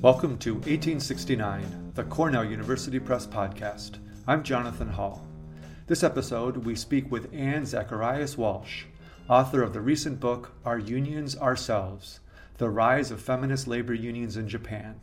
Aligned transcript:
Welcome 0.00 0.38
to 0.38 0.54
1869, 0.54 1.92
the 1.94 2.04
Cornell 2.04 2.42
University 2.42 2.98
Press 2.98 3.26
podcast. 3.26 3.98
I'm 4.26 4.42
Jonathan 4.42 4.88
Hall. 4.88 5.26
This 5.88 6.02
episode, 6.02 6.64
we 6.64 6.74
speak 6.74 7.12
with 7.12 7.28
Anne 7.34 7.66
Zacharias 7.66 8.38
Walsh, 8.38 8.84
author 9.28 9.62
of 9.62 9.74
the 9.74 9.82
recent 9.82 10.18
book 10.18 10.52
Our 10.64 10.78
Unions 10.78 11.36
Ourselves 11.36 12.20
The 12.56 12.70
Rise 12.70 13.10
of 13.10 13.20
Feminist 13.20 13.68
Labor 13.68 13.92
Unions 13.92 14.38
in 14.38 14.48
Japan. 14.48 15.00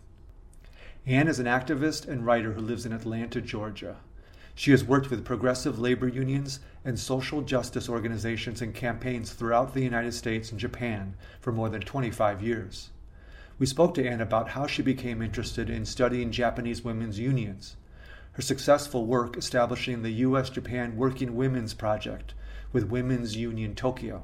Anne 1.05 1.27
is 1.27 1.37
an 1.37 1.45
activist 1.45 2.07
and 2.07 2.25
writer 2.25 2.53
who 2.53 2.61
lives 2.61 2.87
in 2.87 2.91
Atlanta, 2.91 3.39
Georgia. 3.39 3.97
She 4.59 4.71
has 4.71 4.83
worked 4.83 5.09
with 5.09 5.23
progressive 5.23 5.79
labor 5.79 6.09
unions 6.09 6.59
and 6.83 6.99
social 6.99 7.41
justice 7.41 7.87
organizations 7.87 8.61
and 8.61 8.75
campaigns 8.75 9.31
throughout 9.31 9.73
the 9.73 9.83
United 9.83 10.13
States 10.13 10.51
and 10.51 10.59
Japan 10.59 11.15
for 11.39 11.53
more 11.53 11.69
than 11.69 11.79
25 11.79 12.43
years. 12.43 12.89
We 13.57 13.65
spoke 13.65 13.93
to 13.93 14.05
Anne 14.05 14.19
about 14.19 14.49
how 14.49 14.67
she 14.67 14.81
became 14.81 15.21
interested 15.21 15.69
in 15.69 15.85
studying 15.85 16.29
Japanese 16.29 16.83
women's 16.83 17.17
unions, 17.17 17.77
her 18.33 18.41
successful 18.41 19.05
work 19.05 19.37
establishing 19.37 20.01
the 20.01 20.25
U.S. 20.27 20.49
Japan 20.49 20.97
Working 20.97 21.37
Women's 21.37 21.73
Project 21.73 22.33
with 22.73 22.89
Women's 22.89 23.37
Union 23.37 23.75
Tokyo, 23.75 24.23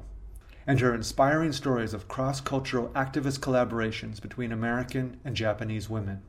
and 0.66 0.80
her 0.80 0.94
inspiring 0.94 1.52
stories 1.52 1.94
of 1.94 2.08
cross 2.08 2.42
cultural 2.42 2.90
activist 2.90 3.38
collaborations 3.38 4.20
between 4.20 4.52
American 4.52 5.18
and 5.24 5.34
Japanese 5.34 5.88
women. 5.88 6.20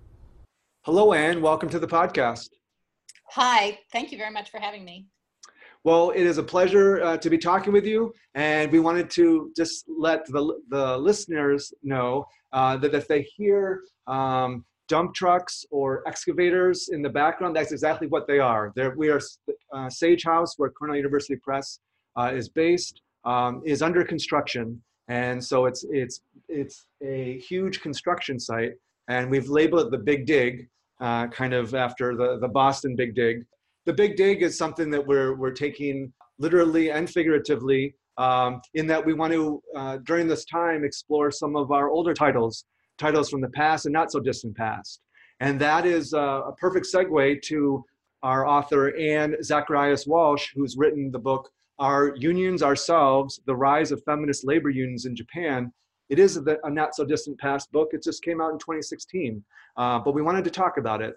Hello, 0.86 1.12
Anne. 1.12 1.42
Welcome 1.42 1.68
to 1.68 1.80
the 1.80 1.88
podcast. 1.88 2.48
Hi. 3.32 3.80
Thank 3.92 4.12
you 4.12 4.18
very 4.18 4.32
much 4.32 4.50
for 4.50 4.60
having 4.60 4.86
me. 4.86 5.08
Well, 5.84 6.12
it 6.12 6.24
is 6.24 6.38
a 6.38 6.44
pleasure 6.44 7.02
uh, 7.04 7.18
to 7.18 7.30
be 7.30 7.38
talking 7.38 7.72
with 7.72 7.86
you, 7.86 8.14
and 8.36 8.72
we 8.72 8.80
wanted 8.80 9.10
to 9.12 9.52
just 9.56 9.86
let 9.88 10.26
the, 10.26 10.60
the 10.70 10.98
listeners 10.98 11.74
know 11.84 12.26
uh, 12.52 12.78
that 12.78 12.94
if 12.94 13.08
they 13.08 13.22
hear 13.22 13.84
um, 14.08 14.66
dump 14.88 15.14
trucks 15.14 15.66
or 15.72 16.08
excavators 16.08 16.90
in 16.90 17.02
the 17.02 17.10
background, 17.10 17.56
that's 17.56 17.72
exactly 17.72 18.08
what 18.08 18.28
they 18.28 18.40
are. 18.40 18.74
They're, 18.76 18.96
we 18.98 19.10
are 19.10 19.22
uh, 19.74 19.90
Sage 19.90 20.24
House, 20.24 20.56
where 20.58 20.70
Cornell 20.70 20.98
University 20.98 21.36
Press 21.36 21.80
uh, 22.18 22.32
is 22.34 22.50
based, 22.50 23.02
um, 23.26 23.62
is 23.66 23.82
under 23.82 24.04
construction, 24.04 24.82
and 25.08 25.44
so 25.44 25.66
it's 25.66 25.86
it's 25.90 26.22
it's 26.50 26.88
a 27.02 27.40
huge 27.40 27.82
construction 27.82 28.40
site, 28.40 28.74
and 29.08 29.30
we've 29.30 29.50
labeled 29.50 29.88
it 29.88 29.92
the 29.92 29.98
Big 29.98 30.26
Dig 30.26 30.68
uh, 31.00 31.28
kind 31.28 31.54
of 31.54 31.74
after 31.76 32.16
the, 32.16 32.40
the 32.40 32.48
Boston 32.48 32.96
Big 32.96 33.16
Dig. 33.16 33.46
The 33.86 33.94
Big 33.94 34.16
Dig 34.16 34.42
is 34.42 34.58
something 34.58 34.90
that 34.92 35.06
we're, 35.06 35.36
we're 35.36 35.52
taking 35.52 36.12
literally 36.40 36.92
and 36.92 37.10
figuratively 37.10 37.96
um, 38.18 38.62
in 38.74 38.88
that 38.88 39.06
we 39.06 39.14
want 39.14 39.34
to, 39.34 39.62
uh, 39.76 39.98
during 40.04 40.28
this 40.28 40.46
time, 40.46 40.84
explore 40.84 41.32
some 41.32 41.56
of 41.56 41.72
our 41.72 41.90
older 41.90 42.14
titles, 42.14 42.66
titles 42.98 43.30
from 43.30 43.42
the 43.42 43.50
past 43.50 43.86
and 43.86 43.94
not 43.94 44.12
so 44.12 44.20
distant 44.20 44.58
past. 44.58 45.02
And 45.40 45.60
that 45.62 45.86
is 45.86 46.14
a 46.14 46.52
perfect 46.58 46.88
segue 46.92 47.42
to 47.44 47.86
our 48.24 48.48
author, 48.48 48.96
Anne 48.98 49.36
Zacharias 49.44 50.08
Walsh, 50.08 50.50
who's 50.56 50.76
written 50.78 51.12
the 51.12 51.20
book, 51.20 51.50
Our 51.78 52.16
Unions 52.16 52.64
Ourselves 52.64 53.40
The 53.46 53.56
Rise 53.56 53.92
of 53.92 54.04
Feminist 54.04 54.46
Labor 54.46 54.72
Unions 54.72 55.06
in 55.06 55.16
Japan 55.16 55.72
it 56.10 56.20
is 56.20 56.38
a, 56.38 56.70
not 56.70 56.96
so 56.96 57.06
distant 57.06 57.40
past 57.40 57.72
book. 57.72 57.90
It 57.92 58.04
just 58.04 58.24
came 58.24 58.42
out 58.42 58.52
in 58.52 58.60
2016, 58.60 59.44
uh, 59.76 60.00
but 60.00 60.14
we 60.14 60.22
wanted 60.22 60.44
to 60.46 60.52
talk 60.52 60.78
about 60.78 61.02
it. 61.02 61.16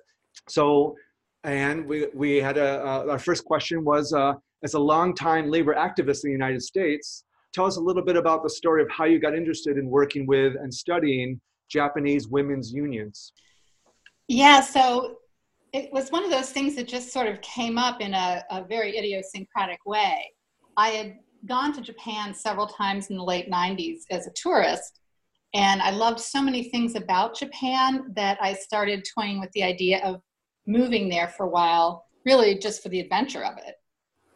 So, 0.49 0.97
and 1.45 1.87
we, 1.87 2.07
we 2.15 2.37
had 2.37 2.59
a, 2.59 2.85
uh, 2.85 3.07
our 3.11 3.19
first 3.19 3.45
question 3.45 3.85
was, 3.85 4.13
uh, 4.13 4.35
as 4.63 4.75
a 4.75 4.79
longtime 4.79 5.51
labor 5.51 5.75
activist 5.75 6.25
in 6.25 6.31
the 6.31 6.33
United 6.33 6.63
States, 6.63 7.25
tell 7.53 7.67
us 7.67 7.77
a 7.77 7.81
little 7.81 8.03
bit 8.03 8.17
about 8.17 8.43
the 8.43 8.51
story 8.51 8.83
of 8.83 8.91
how 8.91 9.05
you 9.05 9.19
got 9.19 9.35
interested 9.35 9.79
in 9.79 9.89
working 9.89 10.27
with 10.27 10.55
and 10.57 10.73
studying 10.73 11.41
Japanese 11.71 12.29
women's 12.29 12.73
unions. 12.73 13.33
Yeah, 14.29 14.61
so 14.61 15.17
it 15.73 15.93
was 15.93 16.11
one 16.11 16.25
of 16.25 16.31
those 16.31 16.51
things 16.51 16.75
that 16.77 16.89
just 16.89 17.13
sort 17.13 17.27
of 17.27 17.41
came 17.41 17.79
up 17.79 18.01
in 18.01 18.15
a, 18.15 18.45
a 18.51 18.65
very 18.65 18.97
idiosyncratic 18.97 19.79
way. 19.87 20.33
I 20.77 20.89
had 20.91 21.17
gone 21.47 21.73
to 21.73 21.81
Japan 21.81 22.35
several 22.35 22.67
times 22.67 23.09
in 23.11 23.17
the 23.17 23.25
late 23.25 23.51
90s 23.51 24.03
as 24.11 24.27
a 24.27 24.33
tourist. 24.33 25.01
And 25.55 25.83
I 25.83 25.91
loved 25.91 26.21
so 26.21 26.41
many 26.41 26.65
things 26.65 26.95
about 26.95 27.37
Japan 27.37 28.13
that 28.15 28.39
I 28.41 28.55
started 28.55 29.09
toying 29.15 29.41
with 29.41 29.51
the 29.53 29.65
idea 29.65 30.01
of 30.05 30.21
moving 30.67 31.09
there 31.09 31.29
for 31.29 31.47
a 31.47 31.49
while, 31.49 32.05
really 32.25 32.59
just 32.59 32.83
for 32.83 32.89
the 32.89 33.01
adventure 33.01 33.45
of 33.45 33.59
it. 33.59 33.75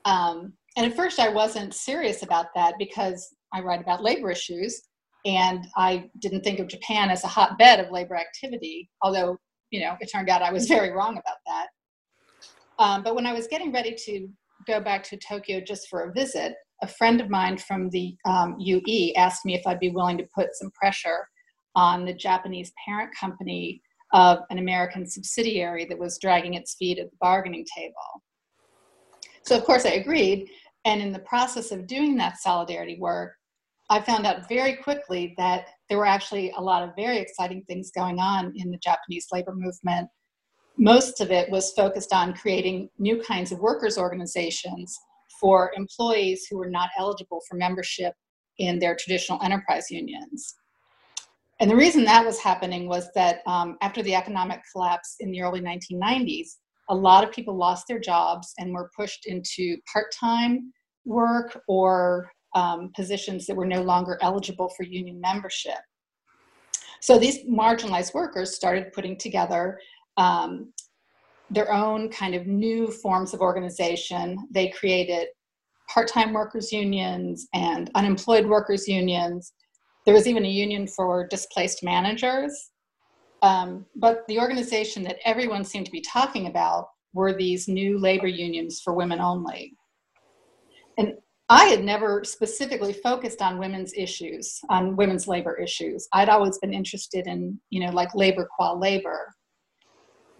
Um, 0.04 0.54
and 0.76 0.87
at 0.87 0.97
first, 0.97 1.20
I 1.20 1.28
wasn't 1.28 1.72
serious 1.72 2.22
about 2.22 2.47
that 2.56 2.75
because 2.78 3.34
I 3.53 3.60
write 3.60 3.81
about 3.81 4.03
labor 4.03 4.31
issues 4.31 4.82
and 5.25 5.66
I 5.76 6.10
didn't 6.19 6.42
think 6.42 6.59
of 6.59 6.66
Japan 6.66 7.10
as 7.10 7.25
a 7.25 7.28
hotbed 7.28 7.81
of 7.81 7.91
labor 7.91 8.16
activity, 8.16 8.91
although, 9.00 9.38
you 9.71 9.81
know, 9.81 9.97
it 10.00 10.10
turned 10.12 10.28
out 10.28 10.42
I 10.42 10.53
was 10.53 10.66
very 10.69 10.91
wrong 10.91 11.12
about 11.12 11.38
that. 11.47 11.66
Um, 12.78 13.03
but 13.03 13.15
when 13.15 13.25
I 13.26 13.32
was 13.32 13.47
getting 13.47 13.72
ready 13.72 13.94
to 14.06 14.28
go 14.66 14.81
back 14.81 15.04
to 15.04 15.16
Tokyo 15.16 15.60
just 15.60 15.88
for 15.88 16.03
a 16.03 16.12
visit, 16.12 16.54
a 16.84 16.87
friend 16.87 17.19
of 17.22 17.31
mine 17.31 17.56
from 17.56 17.89
the 17.91 18.15
um, 18.27 18.56
UE 18.59 19.15
asked 19.17 19.47
me 19.47 19.55
if 19.55 19.67
I'd 19.67 19.81
be 19.81 19.91
willing 19.91 20.19
to 20.19 20.28
put 20.34 20.55
some 20.55 20.71
pressure 20.72 21.27
on 21.75 22.05
the 22.05 22.12
Japanese 22.12 22.72
parent 22.87 23.11
company 23.19 23.81
of 24.12 24.41
an 24.50 24.59
American 24.59 25.06
subsidiary 25.09 25.87
that 25.87 25.99
was 25.99 26.19
dragging 26.19 26.55
its 26.55 26.75
feet 26.75 26.99
at 26.99 27.11
the 27.11 27.17
bargaining 27.21 27.65
table. 27.75 28.22
So, 29.45 29.56
of 29.56 29.65
course, 29.65 29.87
I 29.87 29.93
agreed. 29.93 30.50
And 30.84 31.00
in 31.00 31.11
the 31.11 31.21
process 31.21 31.72
of 31.72 31.87
doing 31.87 32.17
that 32.19 32.39
solidarity 32.39 32.99
work, 33.01 33.33
I 33.89 34.01
found 34.01 34.27
out 34.27 34.47
very 34.47 34.77
quickly 34.77 35.34
that 35.39 35.69
there 35.89 35.97
were 35.97 36.06
actually 36.06 36.53
a 36.56 36.61
lot 36.61 36.83
of 36.83 36.95
very 36.97 37.16
exciting 37.19 37.65
things 37.66 37.91
going 37.91 38.19
on 38.19 38.53
in 38.56 38.71
the 38.71 38.78
Japanese 38.78 39.27
labor 39.33 39.55
movement. 39.55 40.09
Most 40.77 41.22
of 41.22 41.31
it 41.31 41.49
was 41.51 41.72
focused 41.72 42.12
on 42.12 42.34
creating 42.34 42.91
new 42.99 43.22
kinds 43.22 43.53
of 43.53 43.59
workers' 43.59 43.97
organizations 43.97 44.99
for 45.41 45.72
employees 45.77 46.47
who 46.49 46.59
were 46.59 46.71
not 46.71 46.91
eligible 46.99 47.41
for 47.49 47.56
membership 47.56 48.15
in 48.59 48.78
their 48.78 48.97
traditional 48.97 49.43
enterprise 49.43 49.91
unions. 49.91 50.55
And 51.61 51.71
the 51.71 51.77
reason 51.77 52.05
that 52.05 52.25
was 52.25 52.41
happening 52.41 52.89
was 52.89 53.09
that 53.15 53.41
um, 53.47 53.77
after 53.81 54.03
the 54.03 54.15
economic 54.15 54.61
collapse 54.72 55.17
in 55.21 55.31
the 55.31 55.43
early 55.43 55.61
1990s, 55.61 56.56
a 56.91 56.95
lot 56.95 57.25
of 57.25 57.33
people 57.33 57.56
lost 57.56 57.87
their 57.89 57.99
jobs 57.99 58.53
and 58.59 58.72
were 58.72 58.91
pushed 58.97 59.27
into 59.27 59.77
part 59.91 60.06
time 60.12 60.72
work 61.05 61.61
or 61.69 62.31
um, 62.55 62.91
positions 62.95 63.47
that 63.47 63.56
were 63.56 63.66
no 63.66 63.83
longer 63.83 64.19
eligible 64.21 64.69
for 64.77 64.83
union 64.84 65.21
membership. 65.21 65.78
So 67.01 67.19
these 67.19 67.45
marginalized 67.45 68.15
workers 68.15 68.55
started 68.55 68.93
putting 68.93 69.16
together 69.16 69.78
um, 70.16 70.72
their 71.50 71.72
own 71.72 72.09
kind 72.09 72.34
of 72.34 72.47
new 72.47 72.88
forms 72.88 73.34
of 73.34 73.41
organization. 73.41 74.38
They 74.50 74.69
created 74.69 75.28
part 75.93 76.09
time 76.09 76.32
workers' 76.32 76.72
unions 76.72 77.47
and 77.53 77.91
unemployed 77.94 78.47
workers' 78.47 78.88
unions. 78.88 79.53
There 80.04 80.15
was 80.15 80.27
even 80.27 80.44
a 80.44 80.50
union 80.50 80.87
for 80.87 81.27
displaced 81.27 81.83
managers. 81.83 82.71
Um, 83.43 83.84
but 83.94 84.22
the 84.28 84.38
organization 84.38 85.03
that 85.03 85.19
everyone 85.25 85.65
seemed 85.65 85.87
to 85.87 85.93
be 85.93 86.00
talking 86.00 86.47
about 86.47 86.88
were 87.12 87.34
these 87.34 87.69
new 87.69 87.99
labor 87.99 88.27
unions 88.27 88.81
for 88.83 88.94
women 88.94 89.21
only. 89.21 89.77
And 90.97 91.15
I 91.50 91.66
had 91.66 91.84
never 91.84 92.25
specifically 92.25 92.94
focused 92.94 93.43
on 93.43 93.59
women's 93.59 93.93
issues, 93.94 94.60
on 94.71 94.97
women's 94.97 95.28
labor 95.28 95.56
issues. 95.56 96.09
I'd 96.12 96.31
always 96.31 96.59
been 96.59 96.72
interested 96.72 97.27
in, 97.27 97.60
you 97.69 97.84
know, 97.84 97.93
like 97.93 98.15
labor 98.15 98.49
qua 98.56 98.72
labor. 98.72 99.34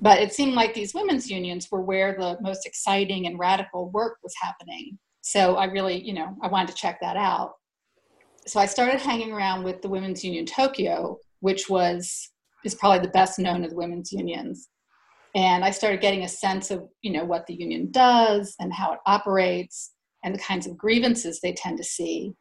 But 0.01 0.21
it 0.21 0.33
seemed 0.35 0.55
like 0.55 0.75
these 0.75 0.95
women's 0.95 1.31
unions 1.31 1.69
were 1.71 1.83
where 1.83 2.15
the 2.19 2.37
most 2.41 2.67
exciting 2.67 3.27
and 3.27 3.39
radical 3.39 3.91
work 3.91 4.19
was 4.23 4.35
happening. 4.41 4.99
So 5.23 5.57
I 5.57 5.65
really, 5.65 6.03
you 6.03 6.13
know, 6.13 6.37
I 6.43 6.49
wanted 6.49 6.69
to 6.69 6.75
check 6.75 7.01
that 7.01 7.17
out. 7.17 7.55
So 8.47 8.61
I 8.61 8.67
started 8.67 9.01
hanging 9.01 9.33
around 9.33 9.65
with 9.65 9.81
the 9.81 9.89
Women's 9.89 10.23
Union 10.23 10.45
Tokyo, 10.45 11.19
which 11.41 11.71
was 11.71 12.31
is 12.65 12.75
probably 12.75 13.01
the 13.01 13.13
best 13.13 13.39
known 13.39 13.63
of 13.63 13.71
the 13.71 13.77
women's 13.77 14.13
unions. 14.13 14.69
And 15.35 15.65
I 15.65 15.71
started 15.71 16.01
getting 16.01 16.23
a 16.23 16.29
sense 16.29 16.71
of, 16.71 16.89
you 17.03 17.13
know, 17.13 17.25
what 17.25 17.47
the 17.47 17.55
union 17.55 17.91
does 17.91 18.55
and 18.61 18.73
how 18.73 18.93
it 18.93 19.01
operates 19.07 19.93
and 20.23 20.35
the 20.35 20.39
kinds 20.39 20.67
of 20.67 20.77
grievances 20.79 21.41
they 21.41 21.53
tend 21.53 21.77
to 21.79 21.85
see. 21.85 22.33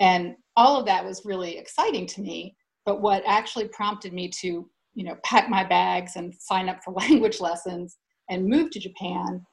And 0.00 0.36
all 0.56 0.78
of 0.78 0.86
that 0.86 1.04
was 1.04 1.24
really 1.24 1.58
exciting 1.58 2.06
to 2.06 2.20
me. 2.20 2.56
But 2.84 3.00
what 3.00 3.22
actually 3.26 3.68
prompted 3.68 4.12
me 4.12 4.30
to 4.40 4.68
you 4.94 5.04
know, 5.04 5.16
pack 5.24 5.48
my 5.48 5.64
bags 5.64 6.16
and 6.16 6.34
sign 6.38 6.68
up 6.68 6.78
for 6.84 6.92
language 6.94 7.40
lessons 7.40 7.96
and 8.30 8.46
move 8.46 8.70
to 8.70 8.80
Japan 8.80 9.44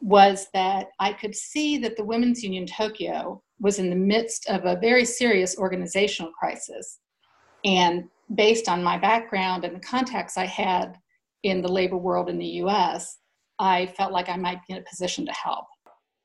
was 0.00 0.48
that 0.52 0.88
I 0.98 1.12
could 1.12 1.34
see 1.34 1.78
that 1.78 1.96
the 1.96 2.04
Women's 2.04 2.42
Union 2.42 2.66
Tokyo 2.66 3.40
was 3.60 3.78
in 3.78 3.88
the 3.88 3.96
midst 3.96 4.48
of 4.48 4.64
a 4.64 4.78
very 4.80 5.04
serious 5.04 5.56
organizational 5.56 6.32
crisis. 6.32 6.98
And 7.64 8.04
based 8.34 8.68
on 8.68 8.82
my 8.82 8.98
background 8.98 9.64
and 9.64 9.76
the 9.76 9.80
contacts 9.80 10.36
I 10.36 10.46
had 10.46 10.96
in 11.44 11.62
the 11.62 11.70
labor 11.70 11.96
world 11.96 12.28
in 12.28 12.38
the 12.38 12.46
US, 12.46 13.18
I 13.58 13.86
felt 13.96 14.12
like 14.12 14.28
I 14.28 14.36
might 14.36 14.58
be 14.66 14.74
in 14.74 14.80
a 14.80 14.84
position 14.90 15.24
to 15.26 15.32
help. 15.32 15.66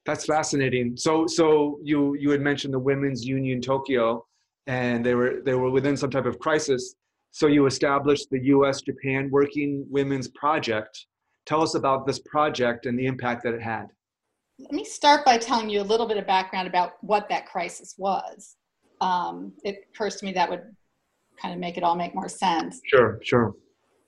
That's 0.06 0.26
fascinating. 0.26 0.96
So, 0.96 1.28
so 1.28 1.80
you 1.84 2.16
you 2.16 2.30
had 2.32 2.42
mentioned 2.42 2.74
the 2.74 2.80
Women's 2.80 3.26
Union 3.26 3.60
Tokyo, 3.62 4.26
and 4.66 5.06
they 5.06 5.14
were 5.14 5.42
they 5.46 5.54
were 5.54 5.70
within 5.70 5.98
some 5.98 6.10
type 6.10 6.26
of 6.26 6.40
crisis. 6.40 6.96
So 7.38 7.46
you 7.46 7.68
established 7.68 8.32
the 8.32 8.44
U.S. 8.46 8.82
Japan 8.82 9.30
Working 9.30 9.86
Women's 9.92 10.28
Project. 10.30 11.06
Tell 11.46 11.62
us 11.62 11.76
about 11.76 12.08
this 12.08 12.18
project 12.18 12.88
and 12.88 12.98
the 12.98 13.06
impact 13.06 13.44
that 13.44 13.54
it 13.54 13.62
had. 13.62 13.90
Let 14.58 14.72
me 14.72 14.84
start 14.84 15.24
by 15.24 15.38
telling 15.38 15.70
you 15.70 15.80
a 15.80 15.84
little 15.84 16.08
bit 16.08 16.18
of 16.18 16.26
background 16.26 16.68
about 16.68 16.94
what 17.02 17.30
that 17.30 17.46
crisis 17.46 17.94
was. 17.96 18.56
Um, 19.02 19.54
it 19.64 19.86
occurs 19.94 20.16
to 20.16 20.26
me 20.26 20.32
that 20.32 20.50
would 20.50 20.64
kind 21.40 21.54
of 21.54 21.60
make 21.60 21.78
it 21.78 21.84
all 21.84 21.96
make 21.96 22.16
more 22.16 22.28
sense. 22.28 22.82
Sure, 22.88 23.20
sure. 23.22 23.54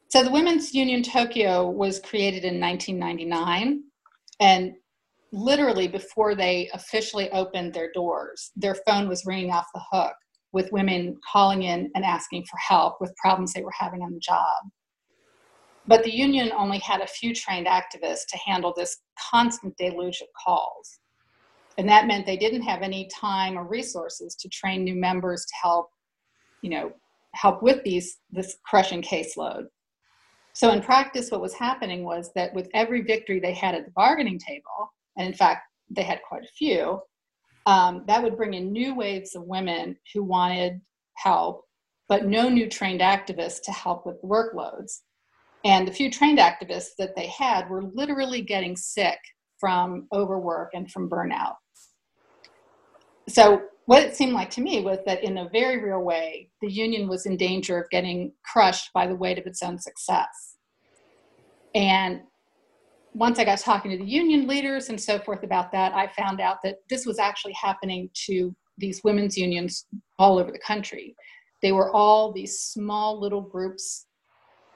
So 0.08 0.24
the 0.24 0.32
Women's 0.32 0.74
Union 0.74 1.04
Tokyo 1.04 1.70
was 1.70 2.00
created 2.00 2.46
in 2.46 2.60
1999, 2.60 3.84
and 4.40 4.74
literally 5.32 5.88
before 5.88 6.34
they 6.34 6.68
officially 6.74 7.30
opened 7.30 7.76
their 7.76 7.92
doors, 7.92 8.50
their 8.56 8.74
phone 8.88 9.08
was 9.08 9.24
ringing 9.28 9.52
off 9.52 9.68
the 9.76 9.84
hook 9.92 10.16
with 10.52 10.72
women 10.72 11.18
calling 11.32 11.64
in 11.64 11.92
and 11.96 12.04
asking 12.04 12.46
for 12.46 12.58
help 12.58 12.98
with 13.00 13.16
problems 13.18 13.54
they 13.54 13.64
were 13.64 13.74
having 13.78 14.02
on 14.02 14.14
the 14.14 14.20
job. 14.20 14.58
But 15.88 16.04
the 16.04 16.16
union 16.16 16.52
only 16.58 16.80
had 16.80 17.02
a 17.02 17.08
few 17.08 17.34
trained 17.34 17.68
activists 17.68 18.26
to 18.30 18.38
handle 18.46 18.74
this 18.76 18.98
constant 19.32 19.76
deluge 19.78 20.22
of 20.22 20.28
calls. 20.46 21.00
And 21.78 21.88
that 21.90 22.08
meant 22.08 22.26
they 22.26 22.38
didn't 22.38 22.62
have 22.64 22.82
any 22.82 23.10
time 23.14 23.58
or 23.58 23.64
resources 23.64 24.36
to 24.36 24.50
train 24.50 24.84
new 24.84 24.96
members 24.96 25.46
to 25.46 25.54
help, 25.62 25.90
you 26.62 26.70
know, 26.70 26.92
help 27.34 27.64
with 27.64 27.84
these 27.84 28.18
this 28.32 28.58
crushing 28.66 29.02
caseload. 29.02 29.64
So 30.54 30.72
in 30.72 30.82
practice, 30.82 31.32
what 31.32 31.42
was 31.42 31.54
happening 31.54 32.04
was 32.04 32.32
that 32.36 32.54
with 32.54 32.68
every 32.74 33.02
victory 33.02 33.40
they 33.40 33.54
had 33.54 33.76
at 33.76 33.86
the 33.86 33.92
bargaining 33.92 34.40
table, 34.40 34.94
and 35.18 35.28
in 35.28 35.34
fact, 35.34 35.62
they 35.90 36.04
had 36.04 36.20
quite 36.28 36.44
a 36.44 36.52
few, 36.58 37.00
um, 37.70 38.04
that 38.08 38.24
would 38.24 38.36
bring 38.36 38.56
in 38.56 38.72
new 38.72 38.96
waves 38.96 39.36
of 39.36 39.44
women 39.44 39.96
who 40.12 40.24
wanted 40.24 40.82
help, 41.18 41.66
but 42.08 42.26
no 42.26 42.50
new 42.50 42.68
trained 42.68 43.00
activists 43.00 43.62
to 43.66 43.72
help 43.72 44.08
with 44.08 44.20
the 44.22 44.28
workloads. 44.28 45.02
And 45.64 45.88
the 45.88 45.92
few 45.92 46.10
trained 46.10 46.40
activists 46.40 46.96
that 46.98 47.16
they 47.16 47.28
had 47.28 47.70
were 47.70 47.84
literally 47.84 48.42
getting 48.42 48.76
sick 48.76 49.20
from 49.60 50.08
overwork 50.12 50.72
and 50.74 50.90
from 50.90 51.08
burnout. 51.08 51.58
So, 53.28 53.62
what 53.86 54.02
it 54.02 54.16
seemed 54.16 54.34
like 54.34 54.50
to 54.52 54.62
me 54.62 54.82
was 54.82 54.98
that 55.06 55.24
in 55.24 55.38
a 55.38 55.50
very 55.50 55.84
real 55.84 56.02
way, 56.02 56.50
the 56.62 56.72
union 56.72 57.08
was 57.08 57.28
in 57.28 57.38
danger 57.38 57.80
of 57.80 57.90
getting 57.92 58.32
crushed 58.44 58.92
by 58.94 59.06
the 59.06 59.16
weight 59.16 59.38
of 59.38 59.46
its 59.46 59.62
own 59.62 59.78
success. 59.78 60.56
And 61.76 62.22
once 63.14 63.40
I 63.40 63.46
got 63.46 63.60
talking 63.60 63.92
to 63.92 63.98
the 63.98 64.10
union 64.10 64.48
leaders 64.48 64.90
and 64.90 65.00
so 65.00 65.20
forth 65.20 65.44
about 65.44 65.72
that, 65.72 65.94
I 65.94 66.08
found 66.08 66.40
out 66.40 66.58
that 66.64 66.78
this 66.90 67.06
was 67.06 67.20
actually 67.20 67.54
happening 67.54 68.10
to 68.26 68.56
these 68.78 69.04
women's 69.04 69.38
unions 69.38 69.86
all 70.18 70.38
over 70.38 70.52
the 70.52 70.60
country. 70.60 71.16
They 71.62 71.72
were 71.72 71.92
all 71.94 72.32
these 72.32 72.60
small 72.60 73.20
little 73.20 73.42
groups 73.42 74.06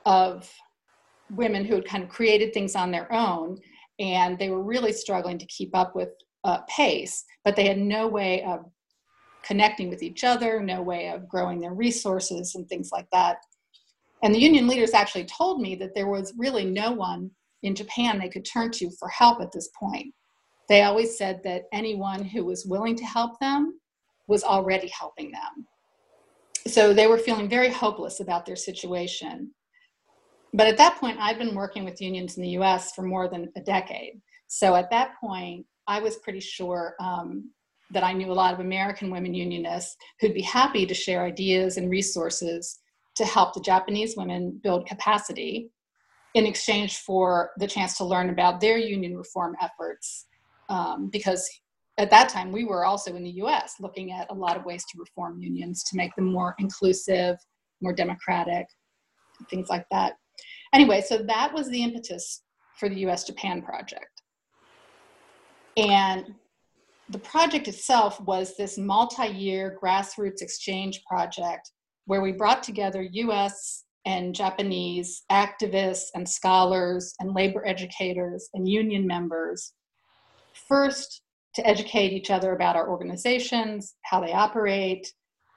of 0.06 0.52
women 1.30 1.64
who 1.64 1.76
had 1.76 1.86
kind 1.86 2.04
of 2.04 2.10
created 2.10 2.54
things 2.54 2.76
on 2.76 2.92
their 2.92 3.12
own, 3.14 3.58
and 4.00 4.38
they 4.38 4.50
were 4.50 4.64
really 4.64 4.92
struggling 4.92 5.38
to 5.38 5.46
keep 5.46 5.76
up 5.76 5.96
with 5.96 6.10
uh, 6.44 6.60
pace, 6.68 7.24
but 7.46 7.56
they 7.56 7.68
had 7.68 7.78
no 7.78 8.08
way 8.08 8.44
of 8.44 8.66
connecting 9.44 9.90
with 9.90 10.04
each 10.04 10.24
other, 10.24 10.62
no 10.62 10.82
way 10.82 11.10
of 11.10 11.28
growing 11.28 11.60
their 11.60 11.74
resources, 11.74 12.56
and 12.56 12.68
things 12.68 12.90
like 12.92 13.08
that. 13.12 13.38
And 14.24 14.34
the 14.34 14.40
union 14.40 14.68
leaders 14.68 14.94
actually 14.94 15.26
told 15.26 15.62
me 15.62 15.76
that 15.76 15.94
there 15.94 16.08
was 16.08 16.34
really 16.38 16.66
no 16.66 16.92
one 16.92 17.32
in 17.64 17.76
Japan 17.76 18.20
they 18.20 18.30
could 18.30 18.46
turn 18.46 18.72
to 18.72 18.92
for 19.00 19.10
help 19.10 19.42
at 19.42 19.52
this 19.52 19.70
point. 19.80 20.14
They 20.70 20.84
always 20.84 21.18
said 21.18 21.42
that 21.44 21.64
anyone 21.74 22.24
who 22.24 22.46
was 22.46 22.66
willing 22.66 22.96
to 22.96 23.06
help 23.06 23.40
them 23.40 23.80
was 24.28 24.44
already 24.44 24.88
helping 24.88 25.32
them. 25.32 25.68
So 26.68 26.94
they 26.94 27.08
were 27.08 27.18
feeling 27.18 27.50
very 27.50 27.70
hopeless 27.70 28.20
about 28.22 28.46
their 28.46 28.56
situation. 28.56 29.52
But 30.54 30.68
at 30.68 30.78
that 30.78 30.98
point, 30.98 31.18
I'd 31.20 31.40
been 31.40 31.56
working 31.56 31.84
with 31.84 32.02
unions 32.02 32.38
in 32.38 32.44
the 32.44 32.50
US 32.60 32.94
for 32.94 33.02
more 33.02 33.28
than 33.28 33.52
a 33.58 33.62
decade. 33.62 34.22
So 34.48 34.76
at 34.76 34.90
that 34.92 35.20
point, 35.20 35.66
I 35.88 36.00
was 36.00 36.18
pretty 36.18 36.40
sure 36.40 36.96
um, 37.00 37.50
that 37.92 38.04
I 38.04 38.14
knew 38.14 38.32
a 38.32 38.34
lot 38.34 38.54
of 38.54 38.60
American 38.60 39.12
women 39.12 39.34
unionists 39.34 39.98
who'd 40.20 40.34
be 40.34 40.42
happy 40.42 40.86
to 40.86 40.94
share 40.94 41.24
ideas 41.24 41.78
and 41.78 41.90
resources 41.90 42.80
to 43.16 43.26
help 43.26 43.54
the 43.54 43.62
Japanese 43.62 44.16
women 44.16 44.60
build 44.64 44.88
capacity 44.88 45.70
in 46.34 46.46
exchange 46.46 46.98
for 46.98 47.52
the 47.58 47.68
chance 47.68 47.98
to 47.98 48.06
learn 48.06 48.30
about 48.30 48.60
their 48.60 48.78
union 48.78 49.16
reform 49.16 49.56
efforts. 49.62 50.26
Um, 50.70 51.10
because 51.12 51.48
at 51.98 52.10
that 52.10 52.30
time, 52.30 52.52
we 52.52 52.66
were 52.66 52.86
also 52.86 53.16
in 53.16 53.24
the 53.24 53.42
US 53.44 53.76
looking 53.80 54.12
at 54.12 54.30
a 54.32 54.34
lot 54.34 54.58
of 54.58 54.66
ways 54.66 54.84
to 54.86 55.00
reform 55.00 55.40
unions 55.40 55.84
to 55.86 55.98
make 55.98 56.16
them 56.16 56.26
more 56.26 56.56
inclusive, 56.58 57.38
more 57.82 57.94
democratic, 57.94 58.66
things 59.50 59.70
like 59.70 59.86
that. 59.92 60.14
Anyway, 60.74 61.02
so 61.02 61.20
that 61.20 61.54
was 61.54 61.70
the 61.70 61.84
impetus 61.84 62.42
for 62.80 62.90
the 62.90 63.06
US 63.08 63.26
Japan 63.26 63.62
project. 63.62 64.22
And 65.78 66.34
the 67.10 67.20
project 67.20 67.68
itself 67.68 68.20
was 68.22 68.58
this 68.58 68.78
multi 68.78 69.28
year 69.28 69.78
grassroots 69.82 70.42
exchange 70.42 71.04
project 71.06 71.72
where 72.06 72.22
we 72.22 72.32
brought 72.32 72.64
together 72.64 73.02
US 73.04 73.84
and 74.06 74.36
Japanese 74.36 75.24
activists 75.32 76.08
and 76.14 76.28
scholars 76.28 77.14
and 77.20 77.34
labor 77.34 77.66
educators 77.66 78.50
and 78.54 78.68
union 78.68 79.08
members. 79.08 79.74
First, 80.68 81.22
to 81.56 81.66
educate 81.68 82.12
each 82.12 82.32
other 82.32 82.54
about 82.54 82.76
our 82.76 82.90
organizations, 82.90 83.96
how 84.04 84.20
they 84.20 84.34
operate, 84.34 85.14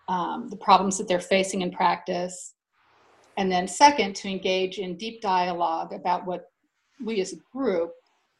um, 0.08 0.48
the 0.48 0.56
problems 0.56 0.98
that 0.98 1.08
they're 1.08 1.20
facing 1.20 1.62
in 1.62 1.70
practice. 1.70 2.54
And 3.38 3.50
then, 3.50 3.66
second, 3.66 4.14
to 4.16 4.28
engage 4.28 4.78
in 4.78 4.96
deep 4.96 5.20
dialogue 5.20 5.92
about 5.92 6.26
what 6.26 6.44
we 7.04 7.20
as 7.20 7.32
a 7.32 7.36
group 7.52 7.90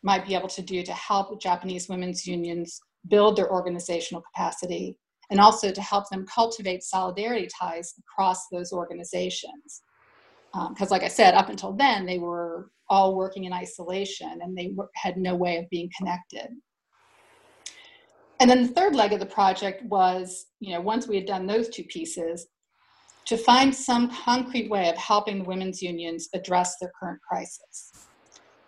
might 0.02 0.26
be 0.26 0.34
able 0.34 0.48
to 0.48 0.62
do 0.62 0.82
to 0.82 0.92
help 0.92 1.40
Japanese 1.40 1.88
women's 1.88 2.26
unions 2.26 2.78
build 3.08 3.36
their 3.36 3.50
organizational 3.50 4.22
capacity 4.22 4.96
and 5.30 5.40
also 5.40 5.72
to 5.72 5.80
help 5.80 6.08
them 6.10 6.24
cultivate 6.32 6.82
solidarity 6.82 7.48
ties 7.58 7.94
across 7.98 8.46
those 8.52 8.72
organizations 8.72 9.82
because 10.70 10.90
um, 10.90 10.94
like 10.94 11.02
i 11.02 11.08
said 11.08 11.34
up 11.34 11.48
until 11.48 11.72
then 11.72 12.06
they 12.06 12.18
were 12.18 12.70
all 12.88 13.14
working 13.14 13.44
in 13.44 13.52
isolation 13.52 14.38
and 14.42 14.56
they 14.56 14.72
were, 14.74 14.88
had 14.94 15.16
no 15.16 15.34
way 15.34 15.56
of 15.56 15.68
being 15.70 15.90
connected. 15.96 16.48
And 18.38 18.50
then 18.50 18.62
the 18.62 18.68
third 18.68 18.94
leg 18.94 19.12
of 19.12 19.20
the 19.20 19.26
project 19.26 19.82
was 19.84 20.46
you 20.60 20.72
know 20.72 20.80
once 20.80 21.08
we 21.08 21.16
had 21.16 21.26
done 21.26 21.46
those 21.46 21.68
two 21.68 21.84
pieces 21.84 22.46
to 23.24 23.36
find 23.36 23.74
some 23.74 24.10
concrete 24.10 24.70
way 24.70 24.88
of 24.88 24.96
helping 24.96 25.38
the 25.38 25.44
women's 25.44 25.82
unions 25.82 26.28
address 26.32 26.76
their 26.80 26.92
current 27.00 27.18
crisis. 27.28 28.08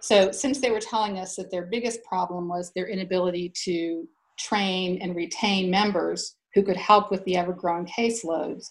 So 0.01 0.33
since 0.33 0.61
they 0.61 0.71
were 0.71 0.81
telling 0.81 1.19
us 1.19 1.37
that 1.37 1.51
their 1.51 1.67
biggest 1.67 2.03
problem 2.03 2.49
was 2.49 2.73
their 2.75 2.89
inability 2.89 3.53
to 3.65 4.09
train 4.37 5.01
and 5.01 5.15
retain 5.15 5.71
members 5.71 6.37
who 6.55 6.63
could 6.63 6.77
help 6.77 7.11
with 7.11 7.25
the 7.25 7.37
ever-growing 7.37 7.87
caseloads 7.87 8.71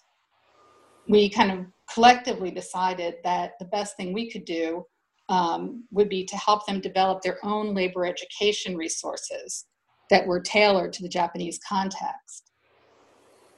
we 1.08 1.30
kind 1.30 1.52
of 1.52 1.66
collectively 1.94 2.52
decided 2.52 3.16
that 3.24 3.54
the 3.60 3.66
best 3.66 3.96
thing 3.96 4.14
we 4.14 4.30
could 4.30 4.46
do 4.46 4.86
um, 5.30 5.86
would 5.92 6.10
be 6.10 6.26
to 6.26 6.38
help 6.38 6.66
them 6.66 6.80
develop 6.80 7.22
their 7.22 7.38
own 7.44 7.74
labor 7.74 8.06
education 8.06 8.76
resources 8.76 9.66
that 10.10 10.26
were 10.26 10.40
tailored 10.40 10.94
to 10.94 11.04
the 11.04 11.10
Japanese 11.10 11.60
context. 11.68 12.52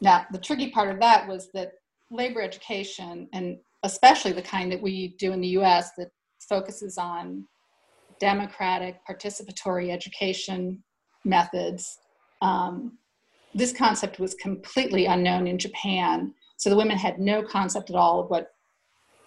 Now, 0.02 0.26
the 0.32 0.40
tricky 0.40 0.72
part 0.72 0.90
of 0.90 1.00
that 1.00 1.28
was 1.28 1.50
that 1.54 1.74
labor 2.10 2.42
education, 2.42 3.28
and 3.34 3.58
especially 3.84 4.32
the 4.32 4.42
kind 4.42 4.72
that 4.72 4.82
we 4.82 5.16
do 5.20 5.32
in 5.32 5.42
the 5.42 5.50
US 5.50 5.92
that 5.98 6.10
focuses 6.48 6.98
on 6.98 7.46
democratic 8.20 9.00
participatory 9.08 9.92
education 9.92 10.84
methods, 11.24 12.00
um, 12.42 12.98
this 13.54 13.74
concept 13.74 14.20
was 14.20 14.34
completely 14.36 15.06
unknown 15.06 15.48
in 15.48 15.58
Japan 15.58 16.34
so 16.60 16.70
the 16.70 16.76
women 16.76 16.98
had 16.98 17.20
no 17.20 17.42
concept 17.42 17.90
at 17.90 17.96
all 17.96 18.20
of 18.20 18.30
what 18.30 18.52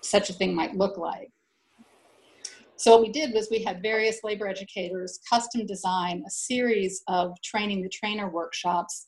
such 0.02 0.28
a 0.28 0.34
thing 0.34 0.54
might 0.54 0.76
look 0.76 0.98
like. 0.98 1.30
So 2.76 2.90
what 2.92 3.00
we 3.00 3.08
did 3.08 3.32
was 3.32 3.48
we 3.50 3.62
had 3.62 3.82
various 3.82 4.22
labor 4.22 4.46
educators 4.46 5.18
custom 5.28 5.64
design 5.64 6.24
a 6.26 6.30
series 6.30 7.02
of 7.08 7.40
training 7.42 7.80
the 7.80 7.88
trainer 7.88 8.28
workshops 8.28 9.06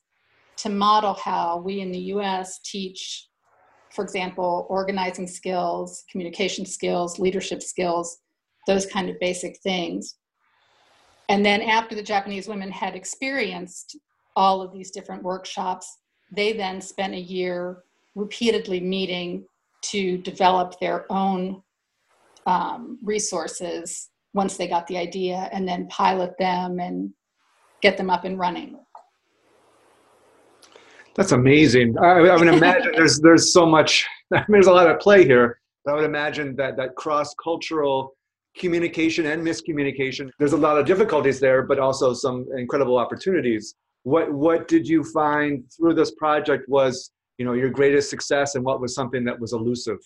to 0.56 0.70
model 0.70 1.12
how 1.14 1.58
we 1.58 1.80
in 1.80 1.92
the 1.92 1.98
US 2.14 2.60
teach, 2.64 3.28
for 3.92 4.02
example, 4.02 4.66
organizing 4.70 5.26
skills, 5.26 6.04
communication 6.10 6.64
skills, 6.64 7.18
leadership 7.18 7.62
skills, 7.62 8.20
those 8.66 8.86
kind 8.86 9.10
of 9.10 9.20
basic 9.20 9.58
things. 9.60 10.16
And 11.28 11.44
then 11.44 11.60
after 11.60 11.94
the 11.94 12.02
Japanese 12.02 12.48
women 12.48 12.70
had 12.70 12.94
experienced 12.94 13.98
all 14.34 14.62
of 14.62 14.72
these 14.72 14.90
different 14.92 15.22
workshops, 15.22 15.98
they 16.32 16.54
then 16.54 16.80
spent 16.80 17.12
a 17.12 17.20
year 17.20 17.82
repeatedly 18.14 18.80
meeting 18.80 19.44
to 19.82 20.18
develop 20.18 20.78
their 20.80 21.10
own 21.10 21.62
um, 22.46 22.98
resources 23.02 24.10
once 24.32 24.56
they 24.56 24.66
got 24.66 24.86
the 24.86 24.96
idea 24.96 25.48
and 25.52 25.66
then 25.66 25.86
pilot 25.88 26.32
them 26.38 26.80
and 26.80 27.12
get 27.82 27.96
them 27.96 28.10
up 28.10 28.24
and 28.24 28.38
running. 28.38 28.76
That's 31.14 31.32
amazing. 31.32 31.96
I, 31.98 32.18
I 32.18 32.36
would 32.36 32.48
imagine 32.48 32.92
there's 32.96 33.20
there's 33.20 33.52
so 33.52 33.66
much. 33.66 34.04
I 34.32 34.38
mean, 34.38 34.46
there's 34.48 34.66
a 34.66 34.72
lot 34.72 34.88
at 34.88 35.00
play 35.00 35.24
here. 35.24 35.60
But 35.84 35.92
I 35.92 35.96
would 35.96 36.04
imagine 36.04 36.56
that 36.56 36.76
that 36.76 36.96
cross 36.96 37.34
cultural 37.42 38.16
communication 38.56 39.26
and 39.26 39.42
miscommunication. 39.42 40.30
There's 40.38 40.52
a 40.52 40.56
lot 40.56 40.78
of 40.78 40.86
difficulties 40.86 41.40
there, 41.40 41.62
but 41.62 41.78
also 41.78 42.14
some 42.14 42.46
incredible 42.56 42.98
opportunities. 42.98 43.74
What 44.02 44.32
what 44.32 44.66
did 44.66 44.88
you 44.88 45.04
find 45.04 45.64
through 45.76 45.94
this 45.94 46.12
project 46.12 46.68
was 46.68 47.10
you 47.38 47.44
know 47.44 47.52
your 47.52 47.70
greatest 47.70 48.10
success, 48.10 48.54
and 48.54 48.64
what 48.64 48.80
was 48.80 48.94
something 48.94 49.24
that 49.24 49.38
was 49.38 49.52
elusive? 49.52 49.98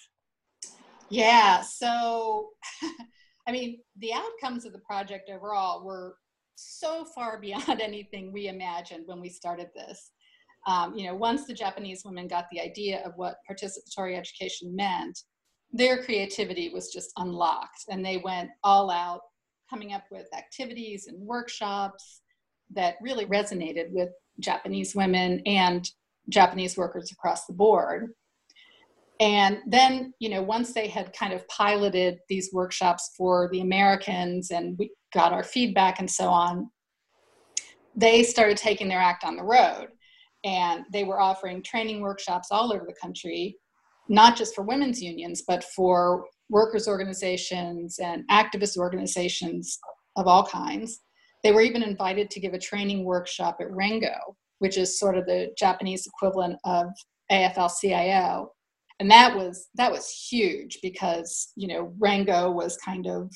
Yeah. 1.10 1.62
So, 1.62 2.50
I 3.46 3.52
mean, 3.52 3.80
the 3.98 4.12
outcomes 4.12 4.64
of 4.64 4.72
the 4.72 4.80
project 4.80 5.30
overall 5.30 5.84
were 5.84 6.16
so 6.54 7.04
far 7.14 7.40
beyond 7.40 7.80
anything 7.80 8.32
we 8.32 8.48
imagined 8.48 9.04
when 9.06 9.20
we 9.20 9.28
started 9.28 9.68
this. 9.74 10.10
Um, 10.66 10.94
you 10.94 11.06
know, 11.06 11.14
once 11.14 11.46
the 11.46 11.54
Japanese 11.54 12.02
women 12.04 12.28
got 12.28 12.46
the 12.50 12.60
idea 12.60 13.00
of 13.04 13.12
what 13.16 13.36
participatory 13.48 14.18
education 14.18 14.74
meant, 14.74 15.18
their 15.72 16.02
creativity 16.02 16.70
was 16.70 16.92
just 16.92 17.12
unlocked 17.16 17.84
and 17.88 18.04
they 18.04 18.18
went 18.18 18.50
all 18.64 18.90
out 18.90 19.20
coming 19.70 19.92
up 19.92 20.04
with 20.10 20.26
activities 20.36 21.06
and 21.06 21.18
workshops 21.20 22.22
that 22.74 22.96
really 23.00 23.26
resonated 23.26 23.90
with 23.90 24.10
Japanese 24.40 24.94
women 24.94 25.40
and 25.46 25.88
Japanese 26.28 26.76
workers 26.76 27.10
across 27.12 27.46
the 27.46 27.52
board. 27.52 28.08
And 29.20 29.58
then, 29.66 30.12
you 30.20 30.28
know, 30.28 30.42
once 30.42 30.72
they 30.72 30.86
had 30.86 31.12
kind 31.12 31.32
of 31.32 31.46
piloted 31.48 32.18
these 32.28 32.50
workshops 32.52 33.10
for 33.16 33.48
the 33.52 33.60
Americans 33.60 34.50
and 34.50 34.78
we 34.78 34.90
got 35.12 35.32
our 35.32 35.42
feedback 35.42 35.98
and 35.98 36.10
so 36.10 36.28
on, 36.28 36.70
they 37.96 38.22
started 38.22 38.56
taking 38.56 38.88
their 38.88 39.00
act 39.00 39.24
on 39.24 39.36
the 39.36 39.42
road. 39.42 39.88
And 40.44 40.84
they 40.92 41.02
were 41.02 41.20
offering 41.20 41.62
training 41.64 42.00
workshops 42.00 42.48
all 42.52 42.72
over 42.72 42.84
the 42.86 42.94
country, 42.94 43.56
not 44.08 44.36
just 44.36 44.54
for 44.54 44.62
women's 44.62 45.02
unions, 45.02 45.42
but 45.46 45.64
for 45.64 46.26
workers' 46.48 46.86
organizations 46.86 47.98
and 47.98 48.22
activist 48.30 48.76
organizations 48.76 49.80
of 50.16 50.28
all 50.28 50.46
kinds. 50.46 51.00
They 51.42 51.50
were 51.50 51.60
even 51.60 51.82
invited 51.82 52.30
to 52.30 52.40
give 52.40 52.54
a 52.54 52.58
training 52.58 53.04
workshop 53.04 53.58
at 53.60 53.68
Rengo, 53.68 54.16
which 54.58 54.76
is 54.76 54.98
sort 54.98 55.16
of 55.16 55.26
the 55.26 55.50
Japanese 55.58 56.06
equivalent 56.06 56.58
of 56.64 56.86
AFL 57.30 57.70
CIO 57.80 58.52
and 59.00 59.10
that 59.10 59.34
was 59.36 59.68
that 59.74 59.92
was 59.92 60.10
huge 60.10 60.78
because 60.82 61.52
you 61.56 61.68
know 61.68 61.94
Rengo 62.00 62.52
was 62.52 62.76
kind 62.78 63.06
of 63.06 63.30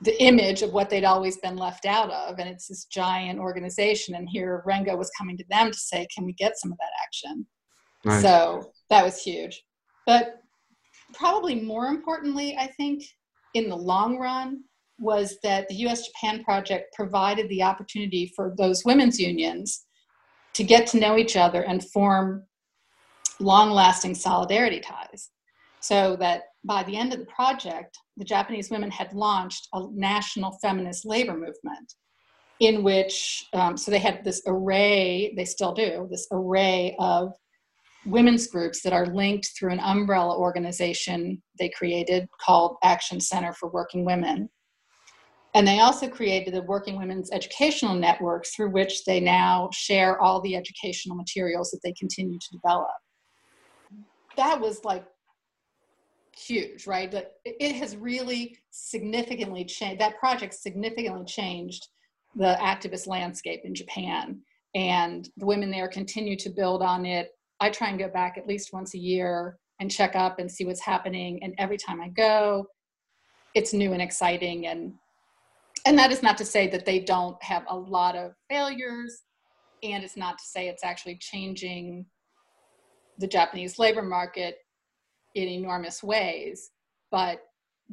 the 0.00 0.20
image 0.22 0.62
of 0.62 0.72
what 0.72 0.90
they'd 0.90 1.04
always 1.04 1.36
been 1.38 1.56
left 1.56 1.86
out 1.86 2.10
of. 2.10 2.40
And 2.40 2.48
it's 2.48 2.66
this 2.66 2.86
giant 2.86 3.38
organization. 3.38 4.16
And 4.16 4.28
here 4.28 4.64
Rengo 4.66 4.98
was 4.98 5.08
coming 5.16 5.36
to 5.38 5.44
them 5.48 5.70
to 5.70 5.78
say 5.78 6.08
can 6.12 6.24
we 6.24 6.32
get 6.32 6.58
some 6.58 6.72
of 6.72 6.78
that 6.78 6.90
action? 7.04 7.46
Nice. 8.04 8.22
so 8.22 8.72
that 8.90 9.04
was 9.04 9.22
huge. 9.22 9.62
But 10.06 10.42
probably 11.14 11.60
more 11.60 11.86
importantly 11.86 12.56
i 12.58 12.66
think 12.66 13.04
in 13.54 13.68
the 13.68 13.76
long 13.76 14.18
run 14.18 14.62
was 15.02 15.36
that 15.42 15.68
the 15.68 15.74
us 15.74 16.06
japan 16.06 16.42
project 16.44 16.94
provided 16.94 17.48
the 17.48 17.62
opportunity 17.62 18.32
for 18.34 18.54
those 18.56 18.84
women's 18.84 19.18
unions 19.18 19.84
to 20.54 20.64
get 20.64 20.86
to 20.86 21.00
know 21.00 21.16
each 21.16 21.36
other 21.36 21.62
and 21.62 21.84
form 21.90 22.44
long 23.40 23.70
lasting 23.70 24.14
solidarity 24.14 24.80
ties. 24.80 25.30
So 25.80 26.16
that 26.16 26.42
by 26.64 26.84
the 26.84 26.96
end 26.96 27.12
of 27.12 27.18
the 27.18 27.26
project, 27.26 27.98
the 28.16 28.24
Japanese 28.24 28.70
women 28.70 28.90
had 28.90 29.12
launched 29.12 29.68
a 29.72 29.84
national 29.92 30.58
feminist 30.62 31.04
labor 31.04 31.34
movement 31.34 31.94
in 32.60 32.84
which, 32.84 33.48
um, 33.54 33.76
so 33.76 33.90
they 33.90 33.98
had 33.98 34.22
this 34.22 34.42
array, 34.46 35.34
they 35.36 35.44
still 35.44 35.72
do, 35.72 36.06
this 36.10 36.28
array 36.30 36.94
of 37.00 37.32
women's 38.06 38.46
groups 38.46 38.82
that 38.82 38.92
are 38.92 39.06
linked 39.06 39.50
through 39.58 39.72
an 39.72 39.80
umbrella 39.80 40.38
organization 40.38 41.42
they 41.58 41.68
created 41.70 42.28
called 42.40 42.76
Action 42.84 43.20
Center 43.20 43.52
for 43.52 43.68
Working 43.70 44.04
Women. 44.04 44.48
And 45.54 45.68
they 45.68 45.80
also 45.80 46.08
created 46.08 46.54
the 46.54 46.62
Working 46.62 46.96
Women's 46.96 47.30
Educational 47.30 47.94
Network 47.94 48.46
through 48.46 48.70
which 48.70 49.04
they 49.04 49.20
now 49.20 49.68
share 49.72 50.18
all 50.18 50.40
the 50.40 50.56
educational 50.56 51.14
materials 51.14 51.70
that 51.70 51.80
they 51.84 51.92
continue 51.92 52.38
to 52.38 52.56
develop 52.56 52.88
that 54.36 54.60
was 54.60 54.84
like 54.84 55.04
huge, 56.36 56.86
right? 56.86 57.10
But 57.10 57.34
it 57.44 57.74
has 57.76 57.96
really 57.96 58.58
significantly 58.70 59.64
changed, 59.64 60.00
that 60.00 60.18
project 60.18 60.54
significantly 60.54 61.24
changed 61.24 61.88
the 62.34 62.56
activist 62.60 63.06
landscape 63.06 63.62
in 63.64 63.74
Japan. 63.74 64.40
And 64.74 65.28
the 65.36 65.46
women 65.46 65.70
there 65.70 65.88
continue 65.88 66.36
to 66.36 66.48
build 66.48 66.82
on 66.82 67.04
it. 67.04 67.28
I 67.60 67.70
try 67.70 67.88
and 67.88 67.98
go 67.98 68.08
back 68.08 68.38
at 68.38 68.46
least 68.46 68.72
once 68.72 68.94
a 68.94 68.98
year 68.98 69.58
and 69.80 69.90
check 69.90 70.16
up 70.16 70.38
and 70.38 70.50
see 70.50 70.64
what's 70.64 70.80
happening. 70.80 71.42
And 71.42 71.54
every 71.58 71.76
time 71.76 72.00
I 72.00 72.08
go, 72.08 72.66
it's 73.54 73.74
new 73.74 73.92
and 73.92 74.00
exciting. 74.00 74.66
And 74.66 74.94
and 75.86 75.98
that 75.98 76.12
is 76.12 76.22
not 76.22 76.38
to 76.38 76.44
say 76.44 76.68
that 76.68 76.84
they 76.84 77.00
don't 77.00 77.42
have 77.42 77.64
a 77.68 77.76
lot 77.76 78.16
of 78.16 78.32
failures. 78.48 79.22
And 79.82 80.04
it's 80.04 80.16
not 80.16 80.38
to 80.38 80.44
say 80.44 80.68
it's 80.68 80.84
actually 80.84 81.18
changing 81.20 82.06
the 83.18 83.26
Japanese 83.26 83.78
labor 83.78 84.02
market 84.02 84.56
in 85.34 85.48
enormous 85.48 86.02
ways. 86.02 86.70
But 87.10 87.40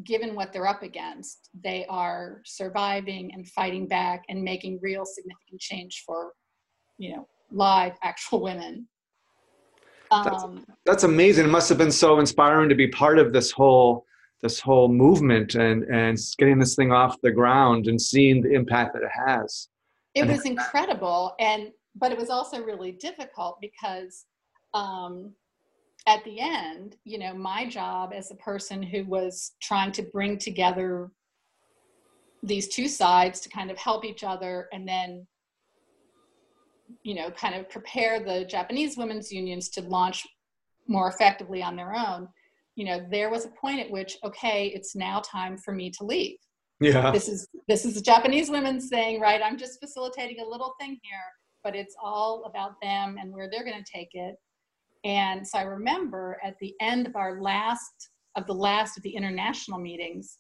given 0.03 0.36
what 0.36 0.53
they're 0.53 0.67
up 0.67 0.84
against, 0.84 1.50
they 1.63 1.86
are 1.89 2.41
surviving 2.46 3.31
and 3.34 3.48
fighting 3.48 3.88
back 3.88 4.24
and 4.29 4.43
making 4.43 4.79
real 4.81 5.05
significant 5.05 5.60
change 5.60 6.03
for, 6.05 6.34
you 6.98 7.15
know, 7.15 7.27
live 7.51 7.93
actual 8.03 8.41
women. 8.41 8.88
That's, 10.12 10.43
um, 10.43 10.65
that's 10.86 11.03
amazing. 11.03 11.46
It 11.46 11.50
must 11.50 11.69
have 11.69 11.77
been 11.77 11.91
so 11.91 12.19
inspiring 12.19 12.69
to 12.69 12.75
be 12.75 12.88
part 12.88 13.19
of 13.19 13.31
this 13.31 13.51
whole 13.51 14.05
this 14.41 14.60
whole 14.60 14.88
movement 14.88 15.55
and 15.55 15.84
and 15.84 16.17
getting 16.38 16.60
this 16.60 16.75
thing 16.75 16.91
off 16.91 17.17
the 17.22 17.31
ground 17.31 17.88
and 17.88 18.01
seeing 18.01 18.41
the 18.41 18.51
impact 18.51 18.93
that 18.93 19.03
it 19.03 19.12
has. 19.27 19.67
It 20.15 20.27
was 20.27 20.46
incredible, 20.46 21.36
and 21.39 21.72
but 21.96 22.12
it 22.12 22.17
was 22.17 22.29
also 22.29 22.63
really 22.63 22.91
difficult 22.91 23.60
because 23.62 24.25
um, 24.74 25.34
at 26.08 26.24
the 26.24 26.39
end, 26.39 26.96
you 27.03 27.17
know, 27.17 27.34
my 27.34 27.67
job 27.67 28.12
as 28.13 28.31
a 28.31 28.36
person 28.36 28.81
who 28.81 29.03
was 29.05 29.53
trying 29.62 29.91
to 29.93 30.03
bring 30.03 30.38
together 30.38 31.12
these 32.41 32.67
two 32.67 32.88
sides 32.88 33.41
to 33.41 33.50
kind 33.50 33.69
of 33.69 33.77
help 33.77 34.05
each 34.05 34.24
other 34.24 34.69
and 34.72 34.88
then, 34.88 35.27
you 37.03 37.15
know, 37.15 37.29
kind 37.31 37.55
of 37.55 37.69
prepare 37.69 38.24
the 38.24 38.46
Japanese 38.46 38.98
women's 38.98 39.31
unions 39.31 39.69
to 39.69 39.81
launch 39.81 40.25
more 40.88 41.10
effectively 41.10 41.62
on 41.62 41.75
their 41.75 41.93
own. 41.93 42.27
You 42.80 42.86
know, 42.86 43.06
there 43.10 43.30
was 43.30 43.46
a 43.46 43.50
point 43.50 43.80
at 43.80 43.92
which, 43.92 44.18
okay, 44.24 44.68
it's 44.68 44.96
now 44.96 45.20
time 45.20 45.58
for 45.58 45.74
me 45.74 45.92
to 45.92 46.04
leave. 46.04 46.38
Yeah. 46.80 47.12
This 47.12 47.28
is 47.28 47.48
this 47.68 47.84
is 47.86 47.96
the 47.96 48.02
Japanese 48.02 48.50
women's 48.50 48.88
thing, 48.88 49.20
right? 49.20 49.42
I'm 49.44 49.58
just 49.58 49.80
facilitating 49.80 50.38
a 50.40 50.48
little 50.48 50.74
thing 50.80 50.98
here, 51.04 51.28
but 51.64 51.76
it's 51.76 51.96
all 52.02 52.46
about 52.46 52.76
them 52.82 53.18
and 53.20 53.34
where 53.34 53.50
they're 53.50 53.66
going 53.66 53.84
to 53.84 53.92
take 53.92 54.10
it 54.14 54.36
and 55.04 55.48
so 55.48 55.60
I 55.60 55.64
remember 55.64 56.40
at 56.44 56.58
the 56.60 56.74
end 56.82 57.08
of 57.08 57.16
our 57.16 57.42
last, 57.42 58.10
of 58.36 58.46
the 58.48 58.54
last 58.54 58.98
of 58.98 59.04
the 59.04 59.16
international 59.16 59.80
meetings, 59.80 60.40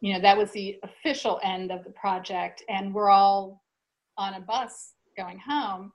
you 0.00 0.12
know, 0.12 0.20
that 0.20 0.36
was 0.36 0.50
the 0.50 0.76
official 0.82 1.40
end 1.42 1.70
of 1.70 1.84
the 1.84 1.90
project. 1.90 2.62
And 2.68 2.92
we're 2.92 3.10
all 3.10 3.62
on 4.18 4.34
a 4.34 4.40
bus 4.40 4.94
going 5.16 5.38
home. 5.38 5.92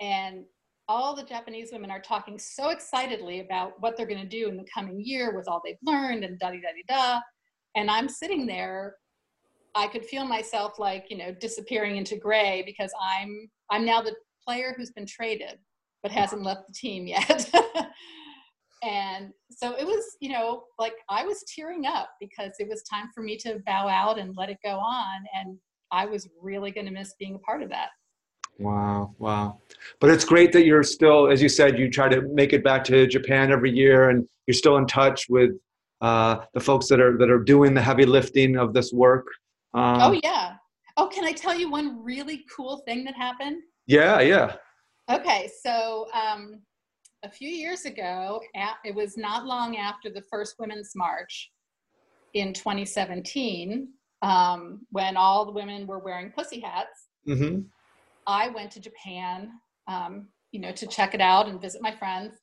And 0.00 0.44
all 0.90 1.14
the 1.14 1.22
Japanese 1.22 1.70
women 1.72 1.88
are 1.88 2.00
talking 2.00 2.36
so 2.36 2.70
excitedly 2.70 3.38
about 3.38 3.80
what 3.80 3.96
they're 3.96 4.06
going 4.06 4.20
to 4.20 4.26
do 4.26 4.48
in 4.48 4.56
the 4.56 4.66
coming 4.74 5.00
year 5.00 5.36
with 5.36 5.46
all 5.46 5.62
they've 5.64 5.76
learned 5.84 6.24
and 6.24 6.36
da 6.40 6.50
da 6.50 6.56
da 6.56 6.82
da. 6.88 7.20
And 7.76 7.88
I'm 7.88 8.08
sitting 8.08 8.44
there. 8.44 8.96
I 9.76 9.86
could 9.86 10.04
feel 10.04 10.24
myself 10.24 10.80
like 10.80 11.06
you 11.08 11.16
know 11.16 11.32
disappearing 11.32 11.96
into 11.96 12.16
gray 12.16 12.64
because 12.66 12.92
I'm 13.00 13.48
I'm 13.70 13.84
now 13.84 14.02
the 14.02 14.16
player 14.44 14.74
who's 14.76 14.90
been 14.90 15.06
traded 15.06 15.60
but 16.02 16.10
hasn't 16.10 16.42
left 16.42 16.66
the 16.66 16.72
team 16.72 17.06
yet. 17.06 17.48
and 18.82 19.30
so 19.50 19.76
it 19.76 19.86
was, 19.86 20.16
you 20.20 20.32
know, 20.32 20.64
like 20.78 20.94
I 21.08 21.24
was 21.24 21.44
tearing 21.54 21.86
up 21.86 22.10
because 22.18 22.52
it 22.58 22.68
was 22.68 22.82
time 22.82 23.10
for 23.14 23.22
me 23.22 23.36
to 23.38 23.60
bow 23.66 23.86
out 23.86 24.18
and 24.18 24.34
let 24.36 24.48
it 24.48 24.56
go 24.64 24.78
on. 24.78 25.20
And 25.34 25.58
I 25.92 26.06
was 26.06 26.28
really 26.40 26.70
going 26.70 26.86
to 26.86 26.92
miss 26.92 27.14
being 27.18 27.34
a 27.34 27.38
part 27.40 27.62
of 27.62 27.68
that. 27.68 27.90
Wow, 28.60 29.14
wow. 29.18 29.58
But 30.00 30.10
it's 30.10 30.24
great 30.24 30.52
that 30.52 30.66
you're 30.66 30.82
still, 30.82 31.30
as 31.30 31.40
you 31.40 31.48
said, 31.48 31.78
you 31.78 31.90
try 31.90 32.08
to 32.10 32.20
make 32.34 32.52
it 32.52 32.62
back 32.62 32.84
to 32.84 33.06
Japan 33.06 33.50
every 33.50 33.70
year 33.70 34.10
and 34.10 34.28
you're 34.46 34.54
still 34.54 34.76
in 34.76 34.86
touch 34.86 35.28
with 35.30 35.52
uh, 36.02 36.36
the 36.52 36.60
folks 36.60 36.86
that 36.88 37.00
are 37.00 37.16
that 37.18 37.30
are 37.30 37.42
doing 37.42 37.72
the 37.74 37.80
heavy 37.80 38.04
lifting 38.04 38.56
of 38.56 38.74
this 38.74 38.92
work. 38.92 39.26
Um, 39.72 40.00
oh 40.02 40.20
yeah. 40.22 40.54
Oh, 40.96 41.06
can 41.08 41.24
I 41.24 41.32
tell 41.32 41.54
you 41.58 41.70
one 41.70 42.04
really 42.04 42.44
cool 42.54 42.82
thing 42.86 43.04
that 43.04 43.14
happened? 43.14 43.62
Yeah, 43.86 44.20
yeah. 44.20 44.56
Okay, 45.10 45.50
so 45.62 46.06
um, 46.12 46.60
a 47.22 47.30
few 47.30 47.48
years 47.48 47.86
ago, 47.86 48.40
it 48.84 48.94
was 48.94 49.16
not 49.16 49.46
long 49.46 49.78
after 49.78 50.10
the 50.10 50.22
first 50.30 50.56
Women's 50.58 50.92
March 50.94 51.50
in 52.34 52.52
2017. 52.52 53.88
um, 54.22 54.80
when 54.90 55.16
all 55.16 55.46
the 55.46 55.52
women 55.52 55.86
were 55.86 55.98
wearing 55.98 56.30
pussy 56.30 56.60
hats, 56.60 57.08
Mm-hmm. 57.28 57.60
I 58.30 58.48
went 58.48 58.70
to 58.72 58.80
Japan, 58.80 59.50
um, 59.88 60.28
you 60.52 60.60
know, 60.60 60.72
to 60.72 60.86
check 60.86 61.14
it 61.14 61.20
out 61.20 61.48
and 61.48 61.60
visit 61.60 61.82
my 61.82 61.94
friends. 61.96 62.38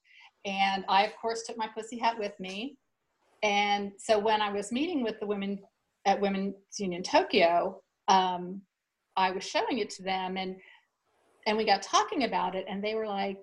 And 0.45 0.83
I, 0.89 1.05
of 1.05 1.13
course, 1.21 1.43
took 1.43 1.57
my 1.57 1.67
pussy 1.73 1.97
hat 1.97 2.19
with 2.19 2.37
me. 2.39 2.77
And 3.41 3.93
so 3.97 4.19
when 4.19 4.41
I 4.41 4.51
was 4.51 4.71
meeting 4.71 5.01
with 5.01 5.19
the 5.19 5.27
women 5.27 5.59
at 6.05 6.19
Women's 6.19 6.55
Union 6.77 7.03
Tokyo, 7.03 7.81
um, 8.07 8.61
I 9.15 9.31
was 9.31 9.43
showing 9.43 9.79
it 9.79 9.89
to 9.91 10.03
them, 10.03 10.37
and 10.37 10.55
and 11.45 11.57
we 11.57 11.65
got 11.65 11.81
talking 11.81 12.23
about 12.23 12.55
it, 12.55 12.65
and 12.69 12.83
they 12.83 12.95
were 12.95 13.07
like, 13.07 13.41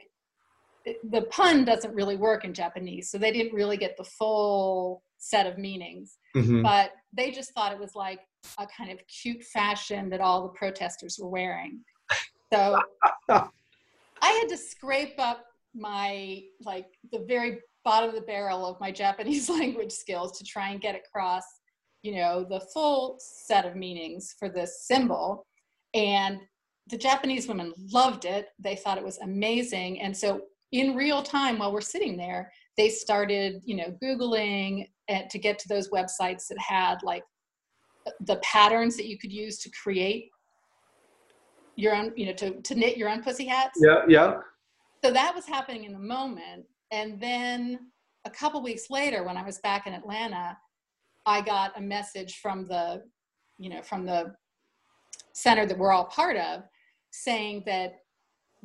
the 1.11 1.23
pun 1.31 1.65
doesn't 1.65 1.95
really 1.95 2.17
work 2.17 2.45
in 2.45 2.53
Japanese, 2.53 3.11
so 3.11 3.19
they 3.19 3.33
didn't 3.33 3.55
really 3.55 3.77
get 3.77 3.97
the 3.97 4.05
full 4.05 5.03
set 5.19 5.47
of 5.47 5.59
meanings. 5.59 6.19
Mm-hmm. 6.37 6.63
But 6.63 6.91
they 7.13 7.31
just 7.31 7.53
thought 7.53 7.73
it 7.73 7.79
was 7.79 7.95
like 7.95 8.21
a 8.59 8.67
kind 8.67 8.91
of 8.91 8.99
cute 9.09 9.43
fashion 9.43 10.11
that 10.11 10.21
all 10.21 10.43
the 10.43 10.59
protesters 10.59 11.19
were 11.21 11.29
wearing. 11.29 11.81
So 12.53 12.79
I 13.29 13.49
had 14.23 14.49
to 14.49 14.57
scrape 14.57 15.15
up 15.19 15.45
my 15.75 16.43
like 16.65 16.87
the 17.13 17.25
very 17.27 17.59
bottom 17.85 18.09
of 18.09 18.15
the 18.15 18.23
barrel 18.23 18.67
of 18.67 18.81
my 18.81 18.91
Japanese 18.91 19.49
language 19.51 19.93
skills 19.93 20.39
to 20.39 20.45
try 20.45 20.71
and 20.71 20.81
get 20.81 20.95
across, 20.95 21.45
you 22.03 22.15
know, 22.15 22.45
the 22.49 22.61
full 22.73 23.19
set 23.19 23.65
of 23.65 23.77
meanings 23.77 24.35
for 24.39 24.49
this 24.49 24.87
symbol. 24.87 25.47
And 25.95 26.41
the 26.89 26.99
Japanese 26.99 27.49
women 27.49 27.73
loved 27.93 28.25
it. 28.25 28.49
They 28.59 28.77
thought 28.77 28.99
it 28.99 29.05
was 29.05 29.19
amazing. 29.19 30.01
And 30.01 30.17
so 30.17 30.43
in 30.73 30.97
real 30.97 31.23
time 31.23 31.59
while 31.59 31.73
we're 31.73 31.81
sitting 31.81 32.17
there, 32.17 32.51
they 32.77 32.89
started, 32.89 33.63
you 33.65 33.77
know, 33.77 33.97
Googling 34.03 34.89
to 35.31 35.39
get 35.39 35.59
to 35.61 35.69
those 35.69 35.91
websites 35.91 36.49
that 36.49 36.59
had 36.59 36.97
like 37.03 37.23
the 38.21 38.37
patterns 38.37 38.97
that 38.97 39.07
you 39.07 39.19
could 39.19 39.33
use 39.33 39.59
to 39.59 39.71
create 39.71 40.31
your 41.77 41.95
own, 41.95 42.13
you 42.17 42.27
know, 42.27 42.33
to, 42.35 42.61
to 42.63 42.75
knit 42.75 42.97
your 42.97 43.09
own 43.09 43.23
pussy 43.23 43.47
hats. 43.47 43.79
Yeah, 43.83 44.03
yeah. 44.09 44.35
So 45.05 45.13
that 45.13 45.35
was 45.35 45.47
happening 45.47 45.85
in 45.85 45.93
the 45.93 45.99
moment. 45.99 46.65
And 46.91 47.21
then 47.21 47.79
a 48.25 48.31
couple 48.31 48.63
weeks 48.63 48.91
later, 48.91 49.25
when 49.25 49.37
I 49.37 49.45
was 49.45 49.59
back 49.59 49.87
in 49.87 49.93
Atlanta, 49.93 50.57
I 51.27 51.41
got 51.41 51.77
a 51.77 51.81
message 51.81 52.39
from 52.41 52.67
the, 52.67 53.03
you 53.59 53.71
know, 53.71 53.83
from 53.83 54.07
the 54.07 54.35
center 55.33 55.67
that 55.67 55.77
we're 55.77 55.93
all 55.93 56.07
part 56.07 56.37
of 56.37 56.63
saying 57.11 57.65
that 57.67 57.97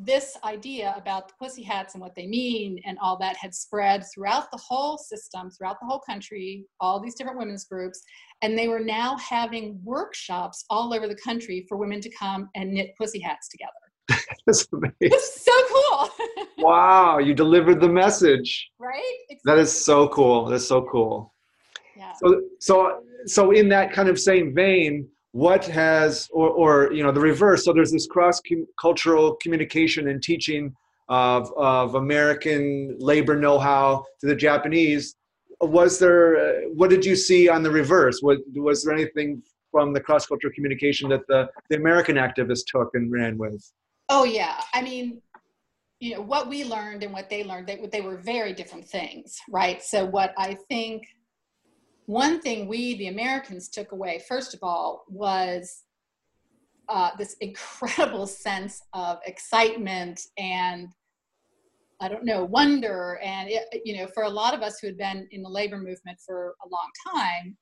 this 0.02 0.38
idea 0.46 0.94
about 0.98 1.28
the 1.28 1.34
pussy 1.40 1.62
hats 1.62 1.94
and 1.94 2.02
what 2.02 2.16
they 2.16 2.26
mean 2.26 2.80
and 2.86 2.98
all 3.00 3.18
that 3.18 3.36
had 3.36 3.54
spread 3.54 4.04
throughout 4.14 4.50
the 4.52 4.58
whole 4.58 4.98
system, 4.98 5.50
throughout 5.52 5.78
the 5.82 5.86
whole 5.86 6.00
country, 6.00 6.66
all 6.80 7.02
these 7.02 7.16
different 7.16 7.38
women's 7.38 7.66
groups. 7.66 8.02
And 8.42 8.58
they 8.58 8.70
were 8.70 8.80
now 8.80 9.18
having 9.18 9.80
workshops 9.84 10.64
all 10.70 10.94
over 10.94 11.08
the 11.08 11.18
country 11.24 11.66
for 11.68 11.78
women 11.78 12.00
to 12.02 12.10
come 12.18 12.50
and 12.56 12.72
knit 12.72 12.94
pussy 12.98 13.20
hats 13.20 13.50
together. 13.50 14.24
That's 14.46 14.66
amazing. 14.72 14.94
It's 15.02 15.44
so 15.44 15.52
cool. 15.68 16.10
Wow, 16.62 17.20
you 17.20 17.34
delivered 17.34 17.80
the 17.80 17.88
message. 17.88 18.70
right? 18.80 19.16
That 19.46 19.58
is 19.58 19.72
so 19.72 20.10
cool. 20.10 20.46
That's 20.46 20.68
so 20.68 20.86
cool. 20.92 21.34
Yeah. 21.96 22.12
So, 22.22 22.42
so, 22.60 23.00
so 23.26 23.52
in 23.52 23.70
that 23.70 23.94
kind 23.94 24.10
of 24.10 24.20
same 24.20 24.54
vein, 24.54 25.08
what 25.32 25.66
has, 25.66 26.28
or, 26.32 26.50
or 26.50 26.94
you 26.94 27.04
know, 27.04 27.12
the 27.12 27.20
reverse. 27.20 27.66
So 27.66 27.74
there's 27.74 27.92
this 27.92 28.08
cross-cultural 28.08 29.36
communication 29.42 30.08
and 30.10 30.22
teaching 30.22 30.76
of 31.08 31.52
of 31.58 31.96
American 31.96 32.96
labor 33.00 33.36
know-how 33.36 34.06
to 34.22 34.28
the 34.28 34.36
Japanese. 34.36 35.16
Was 35.62 36.00
there? 36.00 36.62
What 36.70 36.90
did 36.90 37.04
you 37.06 37.16
see 37.16 37.50
on 37.50 37.64
the 37.64 37.72
reverse? 37.72 38.22
Was 38.22 38.40
was 38.56 38.84
there 38.84 38.94
anything 38.94 39.44
from 39.72 39.94
the 39.94 40.00
cross-cultural 40.00 40.54
communication 40.54 41.10
that 41.10 41.28
the 41.28 41.50
the 41.70 41.78
American 41.78 42.16
activists 42.16 42.66
took 42.66 42.90
and 42.94 43.12
ran 43.12 43.38
with? 43.38 43.72
Oh 44.10 44.24
yeah. 44.24 44.62
I 44.74 44.82
mean, 44.82 45.22
you 46.00 46.16
know, 46.16 46.22
what 46.22 46.50
we 46.50 46.64
learned 46.64 47.04
and 47.04 47.14
what 47.14 47.30
they 47.30 47.44
learned, 47.44 47.68
they, 47.68 47.76
they 47.92 48.02
were 48.02 48.18
very 48.18 48.54
different 48.54 48.88
things, 48.88 49.38
right? 49.50 49.84
So 49.84 50.06
what 50.06 50.34
I 50.38 50.58
think 50.70 51.04
one 52.10 52.42
thing 52.42 52.68
we, 52.68 52.96
the 52.96 53.10
Americans, 53.10 53.70
took 53.70 53.92
away, 53.92 54.20
first 54.28 54.56
of 54.56 54.62
all, 54.64 55.06
was 55.10 55.84
uh, 56.88 57.12
this 57.20 57.36
incredible 57.42 58.26
sense 58.26 58.82
of 58.94 59.20
excitement 59.28 60.20
and 60.36 60.88
I 62.02 62.08
don't 62.08 62.26
know, 62.26 62.46
wonder. 62.46 63.20
And, 63.22 63.48
it, 63.50 63.84
you 63.86 63.98
know, 63.98 64.08
for 64.08 64.24
a 64.24 64.30
lot 64.30 64.56
of 64.56 64.62
us 64.62 64.80
who 64.80 64.88
had 64.88 64.98
been 64.98 65.28
in 65.32 65.44
the 65.44 65.50
labor 65.50 65.78
movement 65.78 66.18
for 66.26 66.56
a 66.66 66.70
long 66.70 66.90
time, 67.14 67.56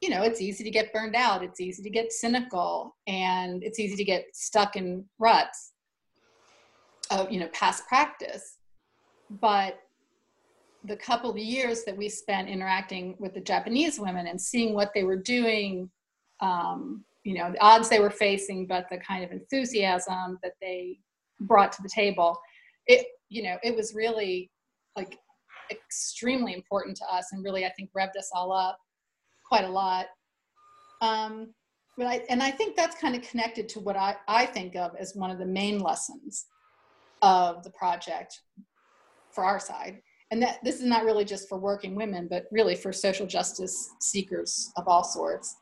you 0.00 0.08
know, 0.08 0.22
it's 0.22 0.40
easy 0.40 0.64
to 0.64 0.70
get 0.70 0.92
burned 0.92 1.14
out. 1.14 1.44
It's 1.44 1.60
easy 1.60 1.82
to 1.84 1.90
get 1.90 2.10
cynical 2.10 2.96
and 3.06 3.62
it's 3.62 3.78
easy 3.78 3.94
to 3.94 4.04
get 4.04 4.24
stuck 4.32 4.74
in 4.74 5.04
ruts 5.20 5.74
of, 7.12 7.30
you 7.30 7.38
know, 7.38 7.48
past 7.52 7.86
practice. 7.86 8.56
But 9.30 9.78
the 10.84 10.96
couple 10.96 11.30
of 11.30 11.38
years 11.38 11.84
that 11.84 11.96
we 11.96 12.08
spent 12.08 12.48
interacting 12.48 13.14
with 13.18 13.34
the 13.34 13.40
Japanese 13.40 14.00
women 14.00 14.26
and 14.26 14.40
seeing 14.40 14.74
what 14.74 14.90
they 14.94 15.04
were 15.04 15.16
doing, 15.16 15.90
um, 16.40 17.04
you 17.24 17.34
know, 17.34 17.52
the 17.52 17.60
odds 17.60 17.88
they 17.88 18.00
were 18.00 18.10
facing, 18.10 18.66
but 18.66 18.86
the 18.90 18.98
kind 18.98 19.22
of 19.22 19.30
enthusiasm 19.30 20.38
that 20.42 20.54
they 20.60 20.98
brought 21.40 21.72
to 21.72 21.82
the 21.82 21.88
table, 21.88 22.36
it, 22.86 23.06
you 23.28 23.42
know, 23.44 23.56
it 23.62 23.76
was 23.76 23.94
really 23.94 24.50
like 24.96 25.18
extremely 25.70 26.52
important 26.52 26.96
to 26.96 27.04
us 27.04 27.28
and 27.32 27.44
really, 27.44 27.64
I 27.64 27.70
think, 27.70 27.90
revved 27.96 28.16
us 28.18 28.30
all 28.34 28.52
up 28.52 28.76
quite 29.46 29.64
a 29.64 29.70
lot. 29.70 30.06
Um, 31.00 31.54
but 31.96 32.06
I, 32.06 32.22
and 32.28 32.42
I 32.42 32.50
think 32.50 32.76
that's 32.76 32.96
kind 32.96 33.14
of 33.14 33.22
connected 33.22 33.68
to 33.70 33.80
what 33.80 33.96
I, 33.96 34.16
I 34.26 34.46
think 34.46 34.74
of 34.74 34.92
as 34.98 35.14
one 35.14 35.30
of 35.30 35.38
the 35.38 35.46
main 35.46 35.78
lessons 35.78 36.46
of 37.20 37.62
the 37.62 37.70
project 37.70 38.40
for 39.30 39.44
our 39.44 39.60
side 39.60 40.00
and 40.32 40.42
that 40.42 40.64
this 40.64 40.76
is 40.76 40.86
not 40.86 41.04
really 41.04 41.26
just 41.26 41.46
for 41.46 41.58
working 41.58 41.94
women, 41.94 42.26
but 42.26 42.46
really 42.50 42.74
for 42.74 42.90
social 42.90 43.26
justice 43.26 43.90
seekers 44.00 44.72
of 44.78 44.88
all 44.88 45.04
sorts, 45.04 45.56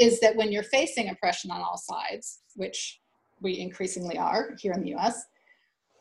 is 0.00 0.18
that 0.20 0.34
when 0.36 0.50
you're 0.50 0.62
facing 0.62 1.10
oppression 1.10 1.50
on 1.50 1.60
all 1.60 1.76
sides, 1.76 2.40
which 2.54 2.98
we 3.42 3.58
increasingly 3.58 4.16
are 4.16 4.56
here 4.58 4.72
in 4.72 4.82
the 4.82 4.94
US, 4.94 5.22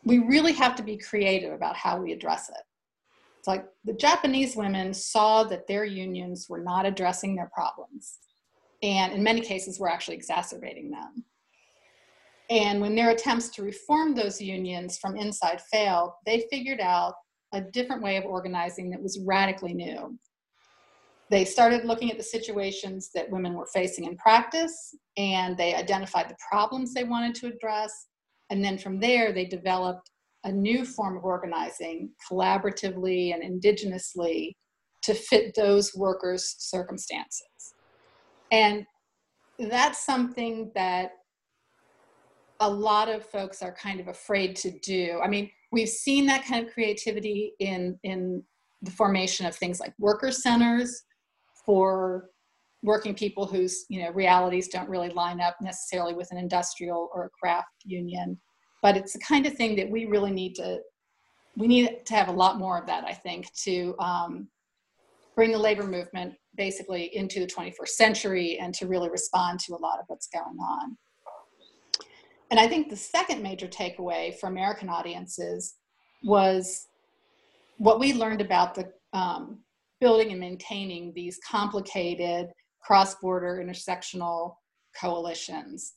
we 0.05 0.19
really 0.19 0.53
have 0.53 0.75
to 0.75 0.83
be 0.83 0.97
creative 0.97 1.51
about 1.51 1.75
how 1.75 1.99
we 1.99 2.13
address 2.13 2.47
it. 2.47 2.63
It's 3.37 3.49
like 3.49 3.65
the 3.83 3.93
Japanese 3.93 4.55
women 4.55 4.93
saw 4.93 5.43
that 5.43 5.67
their 5.67 5.83
unions 5.83 6.47
were 6.47 6.61
not 6.61 6.85
addressing 6.85 7.35
their 7.35 7.51
problems, 7.53 8.19
and 8.81 9.11
in 9.11 9.21
many 9.21 9.41
cases 9.41 9.77
were 9.77 9.91
actually 9.91 10.15
exacerbating 10.15 10.89
them. 10.89 11.25
And 12.49 12.79
when 12.79 12.95
their 12.95 13.09
attempts 13.09 13.49
to 13.49 13.63
reform 13.63 14.15
those 14.15 14.39
unions 14.39 14.97
from 14.97 15.17
inside 15.17 15.59
failed, 15.59 16.11
they 16.25 16.47
figured 16.49 16.79
out 16.79 17.15
a 17.53 17.61
different 17.61 18.01
way 18.01 18.17
of 18.17 18.25
organizing 18.25 18.89
that 18.91 19.01
was 19.01 19.19
radically 19.25 19.73
new. 19.73 20.17
They 21.29 21.45
started 21.45 21.85
looking 21.85 22.11
at 22.11 22.17
the 22.17 22.23
situations 22.23 23.09
that 23.15 23.29
women 23.31 23.53
were 23.53 23.67
facing 23.73 24.05
in 24.05 24.15
practice 24.17 24.95
and 25.17 25.57
they 25.57 25.73
identified 25.73 26.29
the 26.29 26.37
problems 26.51 26.93
they 26.93 27.03
wanted 27.03 27.33
to 27.35 27.47
address. 27.47 28.07
And 28.51 28.63
then 28.63 28.77
from 28.77 28.99
there, 28.99 29.33
they 29.33 29.45
developed 29.45 30.11
a 30.43 30.51
new 30.51 30.85
form 30.85 31.17
of 31.17 31.23
organizing 31.23 32.11
collaboratively 32.29 33.33
and 33.33 33.41
indigenously 33.41 34.53
to 35.01 35.13
fit 35.13 35.55
those 35.55 35.95
workers' 35.95 36.55
circumstances. 36.59 37.73
And 38.51 38.85
that's 39.57 40.05
something 40.05 40.71
that 40.75 41.11
a 42.59 42.69
lot 42.69 43.09
of 43.09 43.25
folks 43.25 43.61
are 43.61 43.75
kind 43.75 43.99
of 43.99 44.07
afraid 44.07 44.55
to 44.57 44.71
do. 44.79 45.19
I 45.23 45.27
mean, 45.27 45.49
we've 45.75 45.89
seen 45.89 46.25
that 46.25 46.45
kind 46.45 46.65
of 46.65 46.73
creativity 46.73 47.53
in 47.59 47.99
in 48.03 48.41
the 48.81 48.91
formation 48.91 49.45
of 49.45 49.55
things 49.55 49.79
like 49.79 49.93
worker 49.99 50.31
centers 50.31 51.03
for 51.65 52.29
working 52.81 53.13
people 53.13 53.45
whose 53.45 53.85
you 53.89 54.01
know 54.01 54.11
realities 54.11 54.69
don't 54.69 54.89
really 54.89 55.09
line 55.09 55.41
up 55.41 55.55
necessarily 55.61 56.13
with 56.13 56.31
an 56.31 56.37
industrial 56.37 57.09
or 57.13 57.25
a 57.25 57.29
craft 57.29 57.67
union. 57.83 58.39
But 58.81 58.95
it's 58.97 59.13
the 59.13 59.19
kind 59.19 59.45
of 59.45 59.53
thing 59.53 59.75
that 59.75 59.89
we 59.89 60.05
really 60.05 60.31
need 60.31 60.55
to 60.55 60.79
we 61.57 61.67
need 61.67 62.05
to 62.05 62.13
have 62.13 62.27
a 62.27 62.31
lot 62.31 62.57
more 62.57 62.77
of 62.77 62.85
that 62.85 63.03
i 63.05 63.13
think 63.13 63.51
to 63.53 63.95
um, 63.99 64.47
bring 65.35 65.51
the 65.51 65.57
labor 65.57 65.87
movement 65.87 66.33
basically 66.55 67.15
into 67.15 67.39
the 67.39 67.47
21st 67.47 67.87
century 67.89 68.57
and 68.59 68.73
to 68.73 68.87
really 68.87 69.09
respond 69.09 69.59
to 69.59 69.73
a 69.73 69.79
lot 69.79 69.99
of 69.99 70.05
what's 70.07 70.27
going 70.27 70.57
on 70.59 70.97
and 72.55 72.65
I 72.65 72.69
think 72.69 72.89
the 72.89 72.95
second 72.95 73.43
major 73.43 73.67
takeaway 73.67 74.33
for 74.39 74.47
American 74.47 74.87
audiences 74.87 75.75
was 76.23 76.87
what 77.79 77.99
we 77.99 78.13
learned 78.13 78.39
about 78.39 78.75
the 78.75 78.93
um, 79.11 79.59
building 79.99 80.31
and 80.31 80.39
maintaining 80.39 81.11
these 81.13 81.37
complicated 81.45 82.47
cross-border 82.81 83.61
intersectional 83.61 84.55
coalitions, 84.97 85.95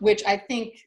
which 0.00 0.24
I 0.26 0.36
think 0.36 0.80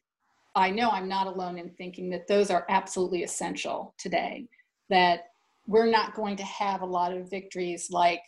I 0.56 0.68
know 0.68 0.90
I'm 0.90 1.08
not 1.08 1.26
alone 1.26 1.56
in 1.56 1.70
thinking 1.70 2.10
that 2.10 2.28
those 2.28 2.50
are 2.50 2.66
absolutely 2.68 3.22
essential 3.22 3.94
today. 3.96 4.46
That 4.90 5.20
we're 5.66 5.90
not 5.90 6.12
going 6.12 6.36
to 6.36 6.44
have 6.44 6.82
a 6.82 6.86
lot 6.86 7.14
of 7.14 7.30
victories 7.30 7.88
like 7.90 8.20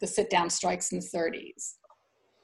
the 0.00 0.08
sit-down 0.08 0.50
strikes 0.50 0.90
in 0.90 0.98
the 0.98 1.16
30s 1.16 1.74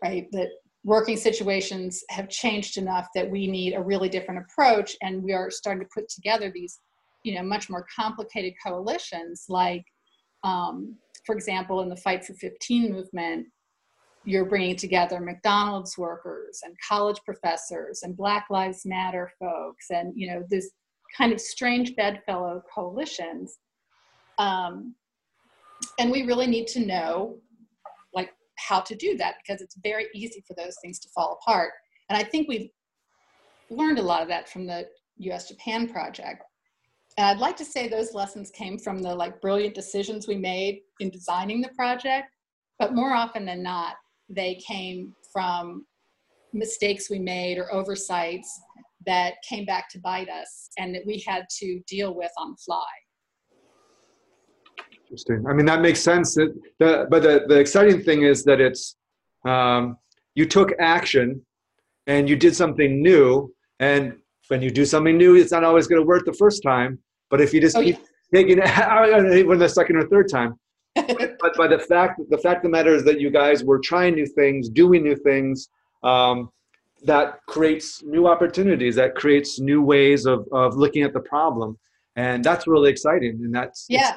right? 0.02 0.30
That 0.32 0.48
working 0.84 1.16
situations 1.16 2.02
have 2.10 2.28
changed 2.28 2.78
enough 2.78 3.08
that 3.14 3.30
we 3.30 3.46
need 3.46 3.74
a 3.74 3.82
really 3.82 4.08
different 4.08 4.44
approach, 4.44 4.96
and 5.02 5.22
we 5.22 5.32
are 5.32 5.50
starting 5.50 5.82
to 5.82 5.88
put 5.92 6.08
together 6.08 6.50
these, 6.52 6.80
you 7.24 7.34
know, 7.34 7.42
much 7.42 7.68
more 7.68 7.86
complicated 7.94 8.54
coalitions. 8.64 9.46
Like, 9.48 9.84
um, 10.44 10.96
for 11.26 11.34
example, 11.34 11.82
in 11.82 11.88
the 11.88 11.96
Fight 11.96 12.24
for 12.24 12.34
15 12.34 12.92
movement, 12.92 13.46
you're 14.24 14.44
bringing 14.44 14.76
together 14.76 15.20
McDonald's 15.20 15.96
workers 15.96 16.60
and 16.64 16.74
college 16.86 17.18
professors 17.24 18.02
and 18.02 18.16
Black 18.16 18.46
Lives 18.50 18.84
Matter 18.84 19.30
folks, 19.38 19.86
and 19.90 20.12
you 20.14 20.30
know 20.30 20.44
this 20.48 20.70
kind 21.16 21.32
of 21.32 21.40
strange 21.40 21.96
bedfellow 21.96 22.62
coalitions. 22.72 23.58
Um, 24.38 24.94
and 25.98 26.10
we 26.10 26.24
really 26.24 26.46
need 26.46 26.66
to 26.68 26.80
know 26.84 27.38
how 28.58 28.80
to 28.80 28.94
do 28.94 29.16
that 29.16 29.36
because 29.42 29.62
it's 29.62 29.76
very 29.82 30.06
easy 30.14 30.42
for 30.46 30.54
those 30.54 30.76
things 30.82 30.98
to 31.00 31.08
fall 31.10 31.38
apart. 31.40 31.72
And 32.08 32.18
I 32.18 32.22
think 32.24 32.48
we've 32.48 32.70
learned 33.70 33.98
a 33.98 34.02
lot 34.02 34.22
of 34.22 34.28
that 34.28 34.48
from 34.48 34.66
the 34.66 34.86
US 35.18 35.48
Japan 35.48 35.88
project. 35.88 36.42
And 37.16 37.26
I'd 37.26 37.38
like 37.38 37.56
to 37.56 37.64
say 37.64 37.88
those 37.88 38.14
lessons 38.14 38.50
came 38.50 38.78
from 38.78 39.02
the 39.02 39.14
like 39.14 39.40
brilliant 39.40 39.74
decisions 39.74 40.28
we 40.28 40.36
made 40.36 40.82
in 41.00 41.10
designing 41.10 41.60
the 41.60 41.70
project, 41.70 42.28
but 42.78 42.94
more 42.94 43.12
often 43.12 43.44
than 43.44 43.62
not, 43.62 43.96
they 44.28 44.54
came 44.56 45.14
from 45.32 45.84
mistakes 46.52 47.10
we 47.10 47.18
made 47.18 47.58
or 47.58 47.72
oversights 47.72 48.60
that 49.06 49.34
came 49.48 49.64
back 49.64 49.88
to 49.90 49.98
bite 50.00 50.28
us 50.28 50.70
and 50.78 50.94
that 50.94 51.06
we 51.06 51.22
had 51.26 51.44
to 51.58 51.80
deal 51.86 52.14
with 52.14 52.30
on 52.38 52.52
the 52.52 52.56
fly. 52.64 52.86
Interesting. 55.08 55.46
I 55.48 55.54
mean, 55.54 55.64
that 55.64 55.80
makes 55.80 56.00
sense. 56.00 56.34
That 56.34 56.54
the, 56.78 57.06
but 57.08 57.22
the, 57.22 57.44
the 57.48 57.58
exciting 57.58 58.02
thing 58.02 58.24
is 58.24 58.44
that 58.44 58.60
it's 58.60 58.94
um, 59.46 59.96
you 60.34 60.44
took 60.44 60.72
action 60.78 61.40
and 62.06 62.28
you 62.28 62.36
did 62.36 62.54
something 62.54 63.02
new. 63.02 63.54
And 63.80 64.18
when 64.48 64.60
you 64.60 64.70
do 64.70 64.84
something 64.84 65.16
new, 65.16 65.34
it's 65.34 65.50
not 65.50 65.64
always 65.64 65.86
going 65.86 66.02
to 66.02 66.06
work 66.06 66.26
the 66.26 66.34
first 66.34 66.62
time. 66.62 66.98
But 67.30 67.40
if 67.40 67.54
you 67.54 67.60
just 67.62 67.76
oh, 67.76 67.82
keep 67.82 67.96
yeah. 67.96 68.40
taking 68.40 68.58
it 68.58 69.46
when 69.46 69.58
the 69.58 69.68
second 69.68 69.96
or 69.96 70.06
third 70.08 70.28
time, 70.28 70.58
but 70.94 71.56
by 71.56 71.68
the 71.68 71.78
fact 71.78 72.20
the 72.28 72.38
fact 72.38 72.58
of 72.58 72.62
the 72.64 72.68
matter 72.68 72.94
is 72.94 73.04
that 73.04 73.18
you 73.18 73.30
guys 73.30 73.64
were 73.64 73.78
trying 73.78 74.14
new 74.14 74.26
things, 74.26 74.68
doing 74.68 75.02
new 75.02 75.16
things. 75.16 75.68
Um, 76.02 76.50
that 77.04 77.38
creates 77.46 78.02
new 78.02 78.26
opportunities. 78.26 78.96
That 78.96 79.14
creates 79.14 79.60
new 79.60 79.80
ways 79.82 80.26
of 80.26 80.46
of 80.52 80.76
looking 80.76 81.02
at 81.02 81.12
the 81.12 81.20
problem, 81.20 81.78
and 82.16 82.42
that's 82.42 82.66
really 82.66 82.90
exciting. 82.90 83.40
And 83.44 83.54
that's 83.54 83.86
yeah, 83.88 84.16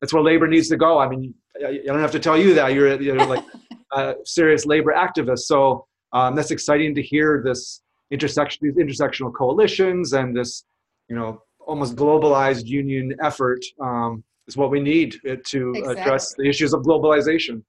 that's 0.00 0.12
where 0.12 0.22
labor 0.22 0.48
needs 0.48 0.68
to 0.68 0.76
go. 0.76 0.98
I 0.98 1.08
mean, 1.08 1.34
I 1.64 1.80
don't 1.84 2.00
have 2.00 2.12
to 2.12 2.18
tell 2.18 2.38
you 2.38 2.54
that 2.54 2.72
you're 2.74 3.00
you're 3.00 3.26
like 3.34 3.44
a 3.92 4.14
serious 4.24 4.66
labor 4.66 4.94
activist. 4.96 5.40
So 5.40 5.86
um, 6.12 6.34
that's 6.34 6.50
exciting 6.50 6.94
to 6.94 7.02
hear 7.02 7.42
this 7.44 7.82
intersection, 8.10 8.60
these 8.62 8.76
intersectional 8.76 9.32
coalitions, 9.32 10.12
and 10.12 10.36
this 10.36 10.64
you 11.08 11.16
know 11.16 11.42
almost 11.66 11.96
globalized 11.96 12.66
union 12.66 13.14
effort. 13.22 13.64
Um, 13.80 14.24
is 14.48 14.56
what 14.56 14.70
we 14.70 14.80
need 14.80 15.12
to 15.22 15.70
exactly. 15.70 15.92
address 15.92 16.34
the 16.36 16.48
issues 16.48 16.72
of 16.74 16.82
globalization. 16.82 17.62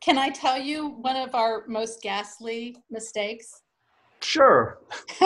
Can 0.00 0.16
I 0.16 0.28
tell 0.28 0.58
you 0.58 0.88
one 1.00 1.16
of 1.16 1.34
our 1.34 1.64
most 1.66 2.02
ghastly 2.02 2.76
mistakes? 2.90 3.62
Sure. 4.20 4.78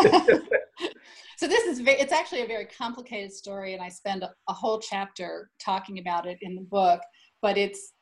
so 1.37 1.47
this 1.47 1.65
is 1.65 1.81
very, 1.81 1.99
it's 2.01 2.13
actually 2.13 2.43
a 2.43 2.47
very 2.47 2.67
complicated 2.67 3.33
story 3.33 3.75
and 3.75 3.83
I 3.83 3.89
spend 3.89 4.23
a, 4.23 4.33
a 4.49 4.53
whole 4.53 4.79
chapter 4.79 5.51
talking 5.61 5.99
about 5.99 6.27
it 6.27 6.39
in 6.43 6.55
the 6.55 6.63
book, 6.63 7.01
but 7.43 7.57
it's 7.57 7.93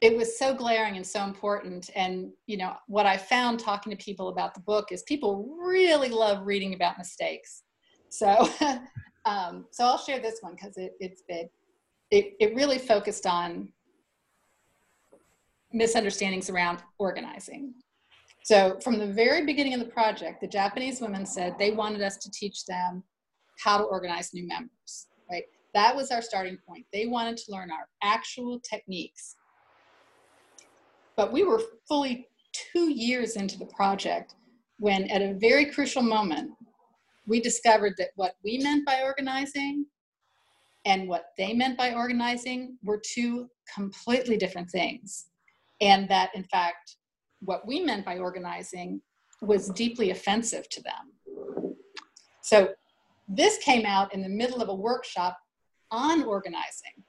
it 0.00 0.14
was 0.14 0.38
so 0.38 0.54
glaring 0.54 0.96
and 0.96 1.06
so 1.06 1.24
important. 1.24 1.88
And 1.94 2.30
you 2.46 2.56
know 2.56 2.74
what 2.88 3.06
i 3.06 3.16
found 3.16 3.58
talking 3.58 3.90
to 3.96 4.04
people 4.04 4.28
about 4.28 4.54
the 4.54 4.60
book 4.60 4.88
is 4.90 5.02
people 5.04 5.56
really 5.58 6.10
love 6.10 6.46
reading 6.46 6.74
about 6.74 6.98
mistakes. 6.98 7.62
So 8.10 8.48
um, 9.24 9.66
so 9.70 9.84
i'll 9.84 9.98
share 9.98 10.20
this 10.20 10.38
one 10.40 10.54
because 10.54 10.76
it, 10.76 10.92
it's 11.00 11.22
big. 11.28 11.46
It, 12.10 12.34
it 12.38 12.54
really 12.54 12.78
focused 12.78 13.26
on 13.26 13.68
misunderstandings 15.72 16.48
around 16.48 16.78
organizing. 16.98 17.74
So 18.44 18.78
from 18.84 18.98
the 18.98 19.06
very 19.06 19.46
beginning 19.46 19.72
of 19.72 19.80
the 19.80 19.86
project, 19.86 20.42
the 20.42 20.46
Japanese 20.46 21.00
women 21.00 21.24
said 21.24 21.54
they 21.58 21.70
wanted 21.70 22.02
us 22.02 22.18
to 22.18 22.30
teach 22.30 22.66
them 22.66 23.02
how 23.58 23.78
to 23.78 23.84
organize 23.84 24.34
new 24.34 24.46
members, 24.46 25.06
right? 25.30 25.44
That 25.72 25.96
was 25.96 26.10
our 26.10 26.20
starting 26.20 26.58
point. 26.68 26.84
They 26.92 27.06
wanted 27.06 27.38
to 27.38 27.52
learn 27.52 27.70
our 27.70 27.88
actual 28.02 28.60
techniques. 28.60 29.36
But 31.16 31.32
we 31.32 31.42
were 31.42 31.62
fully 31.88 32.28
two 32.52 32.90
years 32.90 33.36
into 33.36 33.58
the 33.58 33.64
project 33.64 34.34
when 34.78 35.10
at 35.10 35.22
a 35.22 35.38
very 35.40 35.64
crucial 35.64 36.02
moment, 36.02 36.50
we 37.26 37.40
discovered 37.40 37.94
that 37.96 38.10
what 38.16 38.36
we 38.44 38.58
meant 38.58 38.84
by 38.84 39.00
organizing 39.02 39.86
and 40.84 41.08
what 41.08 41.30
they 41.38 41.54
meant 41.54 41.78
by 41.78 41.94
organizing 41.94 42.76
were 42.84 43.00
two 43.02 43.48
completely 43.74 44.36
different 44.36 44.68
things. 44.68 45.28
And 45.80 46.06
that, 46.10 46.30
in 46.34 46.44
fact, 46.44 46.96
what 47.44 47.66
we 47.66 47.80
meant 47.80 48.04
by 48.04 48.18
organizing 48.18 49.00
was 49.40 49.68
deeply 49.70 50.10
offensive 50.10 50.68
to 50.70 50.82
them. 50.82 51.74
So, 52.42 52.70
this 53.26 53.56
came 53.58 53.86
out 53.86 54.12
in 54.12 54.22
the 54.22 54.28
middle 54.28 54.60
of 54.60 54.68
a 54.68 54.74
workshop 54.74 55.38
on 55.90 56.24
organizing, 56.24 57.02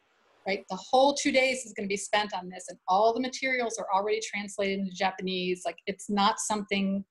right? 0.47 0.63
The 0.69 0.77
whole 0.77 1.13
two 1.13 1.31
days 1.31 1.65
is 1.65 1.73
going 1.73 1.87
to 1.87 1.91
be 1.91 1.97
spent 1.97 2.33
on 2.33 2.49
this, 2.49 2.65
and 2.69 2.77
all 2.87 3.13
the 3.13 3.19
materials 3.19 3.77
are 3.77 3.87
already 3.93 4.21
translated 4.21 4.79
into 4.79 4.93
Japanese. 4.93 5.63
Like, 5.65 5.77
it's 5.87 6.09
not 6.09 6.39
something 6.39 7.03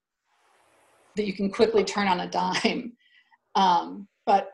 that 1.16 1.26
you 1.26 1.34
can 1.34 1.50
quickly 1.50 1.84
turn 1.84 2.08
on 2.08 2.20
a 2.20 2.30
dime. 2.30 2.92
Um, 3.56 4.08
but 4.26 4.48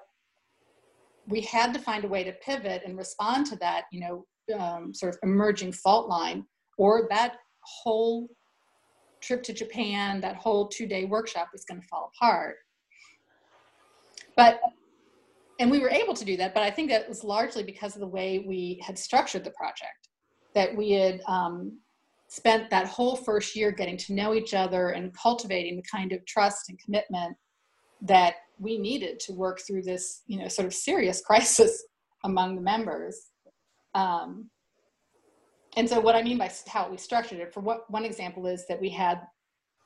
we 1.26 1.40
had 1.40 1.72
to 1.72 1.80
find 1.80 2.04
a 2.04 2.08
way 2.08 2.22
to 2.22 2.32
pivot 2.32 2.82
and 2.84 2.98
respond 2.98 3.46
to 3.46 3.56
that, 3.56 3.84
you 3.90 4.00
know, 4.00 4.26
um, 4.58 4.92
sort 4.92 5.14
of 5.14 5.18
emerging 5.22 5.72
fault 5.72 6.06
line, 6.06 6.44
or 6.76 7.06
that 7.08 7.36
whole 7.62 8.28
trip 9.20 9.42
to 9.44 9.52
Japan, 9.52 10.20
that 10.20 10.36
whole 10.36 10.68
two 10.68 10.86
day 10.86 11.04
workshop 11.04 11.48
was 11.52 11.64
going 11.64 11.80
to 11.80 11.86
fall 11.86 12.12
apart. 12.14 12.56
But, 14.36 14.60
and 15.58 15.70
we 15.70 15.78
were 15.80 15.90
able 15.90 16.14
to 16.14 16.24
do 16.24 16.36
that, 16.38 16.54
but 16.54 16.62
I 16.62 16.70
think 16.70 16.88
that 16.90 17.08
was 17.08 17.24
largely 17.24 17.62
because 17.62 17.94
of 17.94 18.00
the 18.00 18.06
way 18.06 18.44
we 18.46 18.80
had 18.84 18.98
structured 18.98 19.44
the 19.44 19.50
project, 19.50 20.08
that 20.54 20.74
we 20.74 20.92
had 20.92 21.20
um, 21.26 21.78
spent 22.28 22.70
that 22.70 22.86
whole 22.86 23.16
first 23.16 23.56
year 23.56 23.70
getting 23.72 23.96
to 23.98 24.14
know 24.14 24.34
each 24.34 24.54
other 24.54 24.90
and 24.90 25.12
cultivating 25.14 25.76
the 25.76 25.82
kind 25.82 26.12
of 26.12 26.24
trust 26.26 26.68
and 26.68 26.78
commitment 26.78 27.36
that 28.02 28.34
we 28.58 28.78
needed 28.78 29.18
to 29.20 29.32
work 29.32 29.60
through 29.66 29.82
this, 29.82 30.22
you 30.26 30.38
know, 30.38 30.48
sort 30.48 30.66
of 30.66 30.72
serious 30.72 31.20
crisis 31.26 31.84
among 32.24 32.54
the 32.54 32.62
members. 32.62 33.28
Um, 33.94 34.48
and 35.76 35.88
so 35.88 36.00
what 36.00 36.16
I 36.16 36.22
mean 36.22 36.38
by 36.38 36.50
how 36.66 36.90
we 36.90 36.96
structured 36.96 37.38
it, 37.40 37.52
for 37.52 37.60
what 37.60 37.90
one 37.90 38.04
example 38.04 38.46
is 38.46 38.66
that 38.68 38.80
we 38.80 38.88
had 38.88 39.20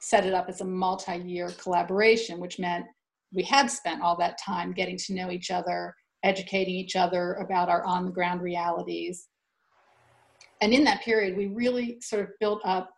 set 0.01 0.27
it 0.27 0.35
up 0.35 0.49
as 0.49 0.61
a 0.61 0.65
multi-year 0.65 1.51
collaboration, 1.59 2.41
which 2.41 2.59
meant 2.59 2.85
we 3.33 3.43
had 3.43 3.71
spent 3.71 4.03
all 4.03 4.17
that 4.17 4.39
time 4.39 4.73
getting 4.73 4.97
to 4.99 5.15
know 5.15 5.31
each 5.31 5.51
other, 5.51 5.95
educating 6.23 6.75
each 6.75 6.97
other 6.97 7.35
about 7.35 7.69
our 7.69 7.85
on-the-ground 7.85 8.41
realities. 8.41 9.29
And 10.61 10.73
in 10.73 10.85
that 10.85 11.03
period, 11.03 11.37
we 11.37 11.47
really 11.47 11.99
sort 12.01 12.23
of 12.23 12.29
built 12.41 12.61
up 12.65 12.91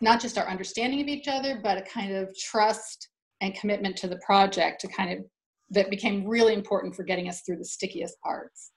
not 0.00 0.20
just 0.20 0.38
our 0.38 0.48
understanding 0.48 1.00
of 1.00 1.08
each 1.08 1.28
other, 1.28 1.60
but 1.62 1.78
a 1.78 1.82
kind 1.82 2.12
of 2.12 2.36
trust 2.36 3.08
and 3.40 3.54
commitment 3.54 3.96
to 3.96 4.08
the 4.08 4.20
project 4.24 4.80
to 4.80 4.88
kind 4.88 5.12
of 5.12 5.24
that 5.70 5.90
became 5.90 6.26
really 6.26 6.54
important 6.54 6.94
for 6.94 7.02
getting 7.02 7.28
us 7.28 7.42
through 7.42 7.56
the 7.56 7.64
stickiest 7.64 8.20
parts. 8.20 8.72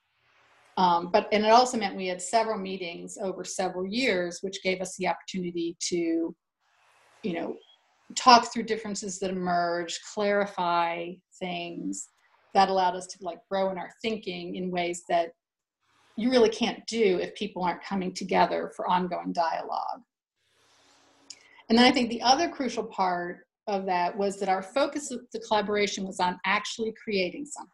Um, 0.77 1.09
but 1.11 1.27
and 1.31 1.45
it 1.45 1.51
also 1.51 1.77
meant 1.77 1.95
we 1.95 2.07
had 2.07 2.21
several 2.21 2.57
meetings 2.57 3.17
over 3.21 3.43
several 3.43 3.85
years, 3.85 4.39
which 4.41 4.61
gave 4.61 4.81
us 4.81 4.95
the 4.97 5.07
opportunity 5.07 5.77
to, 5.89 6.35
you 7.23 7.33
know, 7.33 7.55
talk 8.15 8.51
through 8.51 8.63
differences 8.63 9.19
that 9.19 9.29
emerged, 9.29 9.99
clarify 10.13 11.11
things 11.39 12.09
that 12.53 12.69
allowed 12.69 12.95
us 12.95 13.07
to 13.07 13.17
like 13.21 13.39
grow 13.49 13.69
in 13.71 13.77
our 13.77 13.89
thinking 14.01 14.55
in 14.55 14.69
ways 14.69 15.03
that 15.09 15.29
you 16.17 16.29
really 16.29 16.49
can't 16.49 16.85
do 16.88 17.19
if 17.21 17.35
people 17.35 17.63
aren't 17.63 17.83
coming 17.83 18.13
together 18.13 18.71
for 18.75 18.89
ongoing 18.89 19.33
dialogue. 19.33 20.01
And 21.69 21.77
then 21.77 21.85
I 21.85 21.91
think 21.91 22.09
the 22.09 22.21
other 22.21 22.47
crucial 22.47 22.83
part 22.83 23.39
of 23.67 23.85
that 23.88 24.15
was 24.15 24.39
that 24.39 24.49
our 24.49 24.61
focus 24.61 25.11
of 25.11 25.21
the 25.33 25.39
collaboration 25.39 26.05
was 26.05 26.19
on 26.19 26.39
actually 26.45 26.93
creating 27.01 27.45
something. 27.45 27.71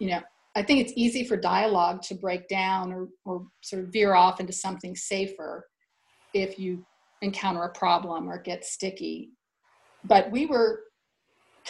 You 0.00 0.10
know, 0.10 0.20
I 0.56 0.62
think 0.62 0.80
it's 0.80 0.94
easy 0.96 1.22
for 1.24 1.36
dialogue 1.36 2.00
to 2.02 2.14
break 2.14 2.48
down 2.48 2.90
or, 2.90 3.08
or 3.26 3.46
sort 3.62 3.84
of 3.84 3.92
veer 3.92 4.14
off 4.14 4.40
into 4.40 4.54
something 4.54 4.96
safer 4.96 5.66
if 6.32 6.58
you 6.58 6.84
encounter 7.20 7.62
a 7.62 7.72
problem 7.72 8.28
or 8.28 8.40
get 8.40 8.64
sticky. 8.64 9.30
But 10.04 10.30
we 10.30 10.46
were 10.46 10.80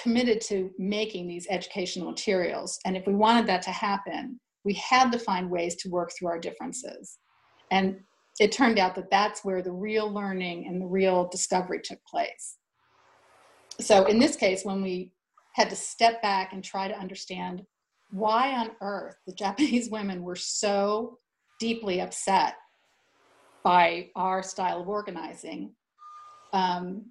committed 0.01 0.41
to 0.43 0.71
making 0.79 1.27
these 1.27 1.49
educational 1.51 2.11
materials. 2.11 2.79
And 2.85 2.97
if 2.97 3.07
we 3.07 3.15
wanted 3.15 3.47
that 3.49 3.63
to 3.63 3.71
happen, 3.71 4.39
we 4.65 4.75
had 4.75 5.11
to 5.13 5.19
find 5.19 5.51
ways 5.51 5.75
to 5.77 5.89
work 5.89 6.13
through 6.17 6.29
our 6.29 6.39
differences. 6.39 7.19
And 7.73 7.99
it 8.39 8.53
turned 8.53 8.79
out 8.79 8.95
that 8.95 9.11
that's 9.11 9.45
where 9.45 9.63
the 9.63 9.73
real 9.73 10.13
learning 10.13 10.67
and 10.69 10.81
the 10.81 10.87
real 10.87 11.29
discovery 11.29 11.81
took 11.83 11.99
place. 12.05 12.59
So 13.81 14.05
in 14.05 14.21
this 14.21 14.37
case, 14.37 14.65
when 14.65 14.81
we 14.81 15.11
had 15.55 15.71
to 15.71 15.77
step 15.77 16.23
back 16.23 16.53
and 16.53 16.63
try 16.63 16.87
to 16.87 16.99
understand 16.99 17.63
why 18.11 18.55
on 18.57 18.71
earth 18.81 19.17
the 19.27 19.35
Japanese 19.39 19.91
women 19.91 20.23
were 20.23 20.37
so 20.37 21.19
deeply 21.59 22.01
upset 22.01 22.55
by 23.65 24.09
our 24.15 24.43
style 24.43 24.83
of 24.83 24.89
organizing, 24.89 25.73
um, 26.53 27.05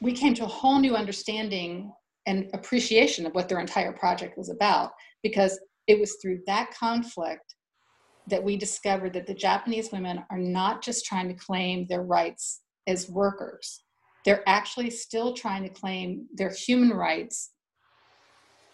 we 0.00 0.12
came 0.12 0.34
to 0.34 0.44
a 0.44 0.48
whole 0.48 0.78
new 0.78 0.94
understanding 0.94 1.92
and 2.26 2.48
appreciation 2.54 3.26
of 3.26 3.34
what 3.34 3.48
their 3.48 3.60
entire 3.60 3.92
project 3.92 4.36
was 4.38 4.50
about 4.50 4.92
because 5.22 5.58
it 5.86 5.98
was 5.98 6.16
through 6.20 6.40
that 6.46 6.70
conflict 6.78 7.54
that 8.28 8.42
we 8.42 8.56
discovered 8.56 9.14
that 9.14 9.26
the 9.26 9.34
Japanese 9.34 9.90
women 9.90 10.22
are 10.30 10.38
not 10.38 10.82
just 10.82 11.04
trying 11.06 11.28
to 11.28 11.34
claim 11.34 11.86
their 11.88 12.02
rights 12.02 12.60
as 12.86 13.08
workers, 13.08 13.82
they're 14.24 14.46
actually 14.46 14.90
still 14.90 15.32
trying 15.32 15.62
to 15.62 15.68
claim 15.68 16.26
their 16.34 16.50
human 16.50 16.90
rights 16.90 17.52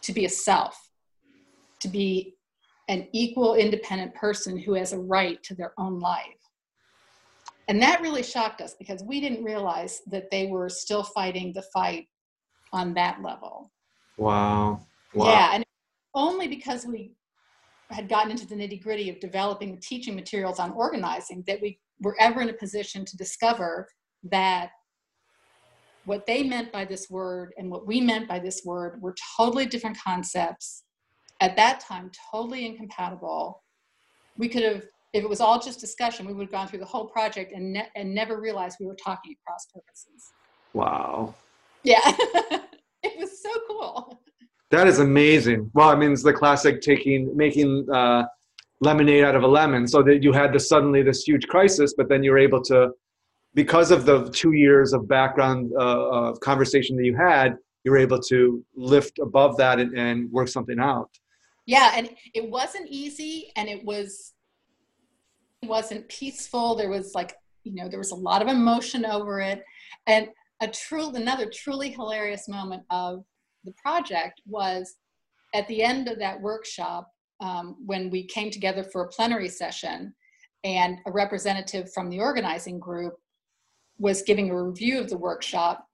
to 0.03 0.13
be 0.13 0.25
a 0.25 0.29
self, 0.29 0.84
to 1.85 1.89
be 1.89 2.35
an 2.89 3.07
equal, 3.13 3.55
independent 3.55 4.15
person 4.15 4.59
who 4.59 4.73
has 4.75 4.93
a 4.93 4.99
right 4.99 5.43
to 5.43 5.55
their 5.55 5.75
own 5.79 6.01
life. 6.01 6.25
And 7.69 7.81
that 7.83 8.01
really 8.01 8.23
shocked 8.23 8.61
us 8.61 8.75
because 8.79 9.03
we 9.05 9.21
didn't 9.21 9.45
realize 9.45 10.01
that 10.07 10.31
they 10.31 10.47
were 10.47 10.69
still 10.69 11.03
fighting 11.03 11.53
the 11.53 11.65
fight 11.75 12.09
on 12.73 12.95
that 12.95 13.23
level. 13.23 13.71
Wow. 14.17 14.81
wow. 15.15 15.27
Yeah, 15.27 15.51
and 15.55 15.65
only 16.15 16.49
because 16.49 16.87
we 16.87 17.13
had 17.91 18.09
gotten 18.09 18.31
into 18.31 18.47
the 18.47 18.55
nitty 18.55 18.83
gritty 18.83 19.11
of 19.11 19.21
developing 19.21 19.75
the 19.75 19.81
teaching 19.81 20.15
materials 20.15 20.59
on 20.59 20.73
organizing 20.73 21.45
that 21.47 21.61
we 21.61 21.79
were 22.01 22.17
ever 22.19 22.41
in 22.41 22.49
a 22.49 22.55
position 22.55 23.05
to 23.05 23.17
discover 23.17 23.89
that 24.25 24.71
what 26.07 26.27
they 26.27 26.43
meant 26.43 26.73
by 26.73 26.85
this 26.85 27.09
word 27.11 27.53
and 27.59 27.71
what 27.71 27.87
we 27.87 28.01
meant 28.01 28.27
by 28.27 28.39
this 28.39 28.63
word 28.65 29.01
were 29.01 29.15
totally 29.37 29.67
different 29.67 29.97
concepts 30.03 30.85
at 31.41 31.57
that 31.57 31.81
time 31.81 32.11
totally 32.31 32.67
incompatible 32.67 33.63
we 34.37 34.49
could 34.49 34.63
have 34.63 34.83
if 35.13 35.23
it 35.23 35.29
was 35.29 35.41
all 35.41 35.61
just 35.61 35.81
discussion 35.81 36.27
we 36.27 36.33
would 36.33 36.45
have 36.45 36.53
gone 36.53 36.69
through 36.69 36.79
the 36.79 36.85
whole 36.85 37.07
project 37.07 37.53
and, 37.53 37.73
ne- 37.73 37.89
and 37.97 38.13
never 38.15 38.41
realized 38.41 38.77
we 38.81 38.87
were 38.87 38.97
talking 38.97 39.35
across 39.43 39.67
purposes 39.67 40.33
wow 40.73 41.35
yeah 41.83 42.01
it 43.03 43.19
was 43.19 43.43
so 43.43 43.51
cool 43.69 44.21
that 44.75 44.89
is 44.89 44.99
amazing. 44.99 45.71
Well, 45.73 45.89
I 45.89 45.95
mean, 45.95 46.13
it's 46.13 46.25
the 46.25 46.33
classic 46.33 46.81
taking, 46.81 47.35
making 47.37 47.87
uh, 47.93 48.25
lemonade 48.81 49.23
out 49.23 49.37
of 49.37 49.45
a 49.45 49.47
lemon. 49.47 49.87
So 49.87 50.03
that 50.03 50.21
you 50.23 50.33
had 50.33 50.53
this 50.53 50.69
suddenly 50.69 51.01
this 51.01 51.23
huge 51.23 51.47
crisis, 51.47 51.95
but 51.97 52.09
then 52.09 52.25
you're 52.25 52.39
able 52.39 52.61
to, 52.63 52.91
because 53.55 53.93
of 53.93 54.05
the 54.05 54.29
two 54.31 54.53
years 54.53 54.93
of 54.93 55.07
background 55.07 55.71
uh, 55.79 56.09
of 56.09 56.41
conversation 56.41 56.97
that 56.97 57.05
you 57.05 57.17
had, 57.17 57.57
you're 57.85 57.99
able 57.99 58.19
to 58.19 58.65
lift 58.75 59.21
above 59.21 59.57
that 59.59 59.79
and, 59.79 59.97
and 59.97 60.33
work 60.33 60.49
something 60.49 60.81
out. 60.81 61.11
Yeah, 61.67 61.93
and 61.95 62.11
it 62.35 62.49
wasn't 62.49 62.89
easy, 62.89 63.53
and 63.57 63.69
it 63.69 63.85
was 63.85 64.33
it 65.63 65.69
wasn't 65.69 66.09
peaceful. 66.09 66.75
There 66.75 66.91
was 66.91 67.15
like 67.15 67.35
you 67.63 67.75
know 67.75 67.89
there 67.89 67.99
was 67.99 68.13
a 68.13 68.17
lot 68.17 68.43
of 68.43 68.49
emotion 68.49 69.05
over 69.05 69.41
it, 69.41 69.63
and 70.07 70.29
a 70.61 70.69
true 70.69 71.11
another 71.11 71.51
truly 71.53 71.91
hilarious 71.91 72.49
moment 72.49 72.83
of 72.91 73.25
the 73.65 73.73
project 73.73 74.41
was 74.47 74.97
at 75.55 75.67
the 75.69 75.83
end 75.83 76.09
of 76.09 76.19
that 76.19 76.41
workshop 76.41 77.09
um, 77.41 77.77
when 77.85 78.11
we 78.11 78.27
came 78.27 78.51
together 78.51 78.85
for 78.85 79.05
a 79.05 79.09
plenary 79.09 79.49
session 79.49 80.15
and 80.65 80.99
a 81.07 81.13
representative 81.13 81.93
from 81.93 82.11
the 82.11 82.21
organizing 82.21 82.79
group 82.79 83.15
was 83.99 84.23
giving 84.23 84.51
a 84.51 84.63
review 84.63 84.99
of 84.99 85.09
the 85.09 85.17
workshop 85.17 85.87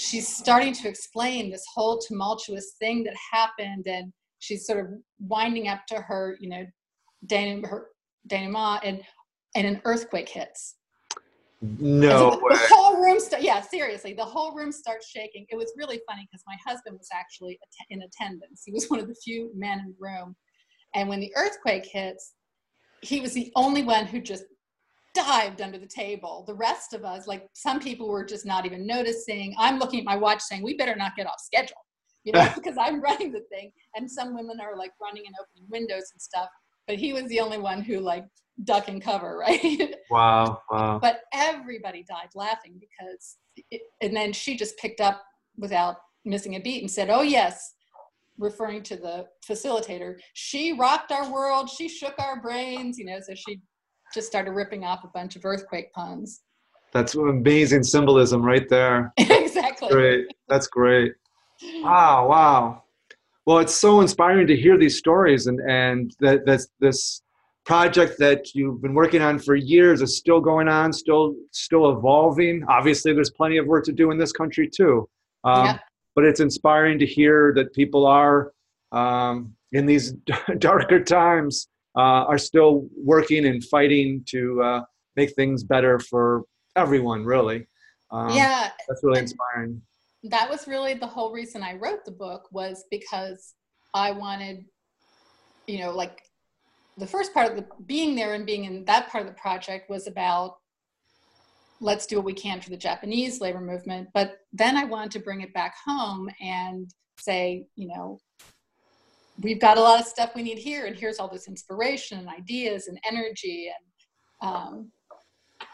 she's 0.00 0.34
starting 0.34 0.72
to 0.72 0.88
explain 0.88 1.50
this 1.50 1.64
whole 1.74 1.98
tumultuous 1.98 2.72
thing 2.78 3.04
that 3.04 3.14
happened 3.32 3.86
and 3.86 4.12
she's 4.40 4.66
sort 4.66 4.80
of 4.80 4.90
winding 5.20 5.68
up 5.68 5.86
to 5.86 6.00
her 6.00 6.36
you 6.40 6.48
know 6.48 6.66
denouement, 7.26 7.66
her 7.66 7.86
denouement 8.26 8.80
and 8.84 9.02
and 9.54 9.66
an 9.66 9.80
earthquake 9.84 10.28
hits 10.28 10.76
no 11.62 12.30
the, 12.30 12.36
the 12.36 12.58
whole 12.74 13.02
room, 13.02 13.20
st- 13.20 13.42
yeah, 13.42 13.60
seriously, 13.60 14.14
the 14.14 14.24
whole 14.24 14.54
room 14.54 14.72
starts 14.72 15.08
shaking. 15.08 15.44
It 15.50 15.56
was 15.56 15.72
really 15.76 16.00
funny 16.08 16.26
because 16.30 16.42
my 16.46 16.56
husband 16.66 16.96
was 16.98 17.08
actually 17.12 17.58
in 17.90 18.02
attendance. 18.02 18.62
He 18.64 18.72
was 18.72 18.86
one 18.88 19.00
of 19.00 19.08
the 19.08 19.16
few 19.22 19.50
men 19.54 19.80
in 19.80 19.86
the 19.88 19.96
room, 19.98 20.36
and 20.94 21.08
when 21.08 21.20
the 21.20 21.32
earthquake 21.36 21.86
hits, 21.86 22.34
he 23.02 23.20
was 23.20 23.32
the 23.32 23.52
only 23.56 23.82
one 23.82 24.06
who 24.06 24.20
just 24.20 24.44
dived 25.14 25.60
under 25.60 25.76
the 25.78 25.86
table. 25.86 26.44
The 26.46 26.54
rest 26.54 26.94
of 26.94 27.04
us, 27.04 27.26
like 27.26 27.46
some 27.52 27.78
people, 27.80 28.08
were 28.08 28.24
just 28.24 28.46
not 28.46 28.64
even 28.64 28.86
noticing. 28.86 29.54
I'm 29.58 29.78
looking 29.78 30.00
at 30.00 30.06
my 30.06 30.16
watch, 30.16 30.40
saying, 30.40 30.62
"We 30.62 30.76
better 30.76 30.96
not 30.96 31.14
get 31.14 31.26
off 31.26 31.40
schedule," 31.40 31.84
you 32.24 32.32
know, 32.32 32.48
because 32.54 32.76
I'm 32.78 33.00
running 33.00 33.32
the 33.32 33.42
thing, 33.50 33.72
and 33.94 34.10
some 34.10 34.34
women 34.34 34.60
are 34.60 34.76
like 34.76 34.92
running 35.00 35.24
and 35.26 35.34
opening 35.40 35.68
windows 35.70 36.10
and 36.12 36.20
stuff. 36.20 36.48
But 36.86 36.96
he 36.96 37.12
was 37.12 37.24
the 37.28 37.40
only 37.40 37.58
one 37.58 37.82
who 37.82 38.00
like 38.00 38.24
duck 38.64 38.88
and 38.88 39.02
cover, 39.02 39.38
right? 39.40 39.94
Wow, 40.10 40.60
wow. 40.70 40.98
But 41.00 41.20
everybody 41.32 42.04
died 42.08 42.30
laughing 42.34 42.80
because, 42.80 43.36
it, 43.70 43.82
and 44.00 44.14
then 44.14 44.32
she 44.32 44.56
just 44.56 44.76
picked 44.78 45.00
up 45.00 45.22
without 45.56 45.96
missing 46.24 46.56
a 46.56 46.60
beat 46.60 46.82
and 46.82 46.90
said, 46.90 47.10
"Oh 47.10 47.22
yes," 47.22 47.74
referring 48.38 48.82
to 48.84 48.96
the 48.96 49.26
facilitator. 49.48 50.16
She 50.34 50.72
rocked 50.72 51.12
our 51.12 51.30
world. 51.32 51.68
She 51.70 51.88
shook 51.88 52.14
our 52.18 52.40
brains. 52.40 52.98
You 52.98 53.06
know, 53.06 53.20
so 53.20 53.34
she 53.34 53.60
just 54.12 54.26
started 54.26 54.52
ripping 54.52 54.84
off 54.84 55.04
a 55.04 55.08
bunch 55.08 55.36
of 55.36 55.44
earthquake 55.44 55.92
puns. 55.92 56.42
That's 56.92 57.14
amazing 57.14 57.84
symbolism 57.84 58.42
right 58.42 58.68
there. 58.68 59.12
exactly. 59.16 59.88
Great. 59.88 60.26
That's 60.48 60.66
great. 60.66 61.12
Wow, 61.62 62.28
wow. 62.28 62.84
Well, 63.46 63.58
it's 63.58 63.74
so 63.74 64.00
inspiring 64.00 64.46
to 64.46 64.56
hear 64.56 64.78
these 64.78 64.98
stories 64.98 65.46
and 65.46 65.60
and 65.68 66.14
that 66.20 66.46
that's 66.46 66.68
this 66.78 67.22
project 67.64 68.18
that 68.18 68.54
you've 68.54 68.80
been 68.82 68.94
working 68.94 69.22
on 69.22 69.38
for 69.38 69.54
years 69.54 70.02
is 70.02 70.16
still 70.16 70.40
going 70.40 70.68
on, 70.68 70.92
still 70.92 71.34
still 71.50 71.90
evolving. 71.90 72.64
Obviously, 72.68 73.12
there's 73.12 73.30
plenty 73.30 73.58
of 73.58 73.66
work 73.66 73.84
to 73.84 73.92
do 73.92 74.10
in 74.10 74.18
this 74.18 74.32
country 74.32 74.68
too. 74.68 75.08
Um. 75.44 75.78
But 76.16 76.24
it's 76.24 76.40
inspiring 76.40 76.98
to 76.98 77.06
hear 77.06 77.52
that 77.54 77.72
people 77.72 78.04
are 78.04 78.52
um, 78.90 79.54
in 79.72 79.86
these 79.86 80.12
darker 80.58 81.02
times 81.02 81.68
uh, 81.96 82.24
are 82.26 82.38
still 82.38 82.88
working 82.96 83.46
and 83.46 83.64
fighting 83.64 84.24
to 84.28 84.62
uh, 84.62 84.80
make 85.16 85.34
things 85.34 85.62
better 85.62 85.98
for 85.98 86.42
everyone. 86.76 87.24
Really, 87.24 87.66
um, 88.10 88.30
yeah, 88.30 88.70
that's 88.88 89.02
really 89.02 89.20
inspiring. 89.20 89.80
That 90.24 90.50
was 90.50 90.68
really 90.68 90.94
the 90.94 91.06
whole 91.06 91.32
reason 91.32 91.62
I 91.62 91.76
wrote 91.76 92.04
the 92.04 92.12
book 92.12 92.48
was 92.52 92.84
because 92.90 93.54
I 93.94 94.12
wanted, 94.12 94.64
you 95.66 95.78
know, 95.78 95.92
like 95.92 96.22
the 96.98 97.06
first 97.06 97.32
part 97.32 97.50
of 97.50 97.56
the 97.56 97.66
being 97.86 98.14
there 98.14 98.34
and 98.34 98.44
being 98.44 98.64
in 98.64 98.84
that 98.84 99.08
part 99.08 99.26
of 99.26 99.28
the 99.28 99.40
project 99.40 99.88
was 99.88 100.06
about 100.06 100.56
let's 101.80 102.06
do 102.06 102.16
what 102.16 102.26
we 102.26 102.34
can 102.34 102.60
for 102.60 102.70
the 102.70 102.76
Japanese 102.76 103.40
labor 103.40 103.60
movement. 103.60 104.08
But 104.12 104.36
then 104.52 104.76
I 104.76 104.84
wanted 104.84 105.12
to 105.12 105.20
bring 105.20 105.40
it 105.40 105.54
back 105.54 105.74
home 105.84 106.28
and 106.40 106.90
say, 107.18 107.66
you 107.76 107.88
know, 107.88 108.18
we've 109.42 109.60
got 109.60 109.78
a 109.78 109.80
lot 109.80 110.00
of 110.00 110.06
stuff 110.06 110.32
we 110.34 110.42
need 110.42 110.58
here, 110.58 110.86
and 110.86 110.96
here's 110.96 111.18
all 111.18 111.28
this 111.28 111.48
inspiration 111.48 112.18
and 112.18 112.28
ideas 112.28 112.88
and 112.88 112.98
energy, 113.08 113.70
and 114.42 114.50
um, 114.50 114.92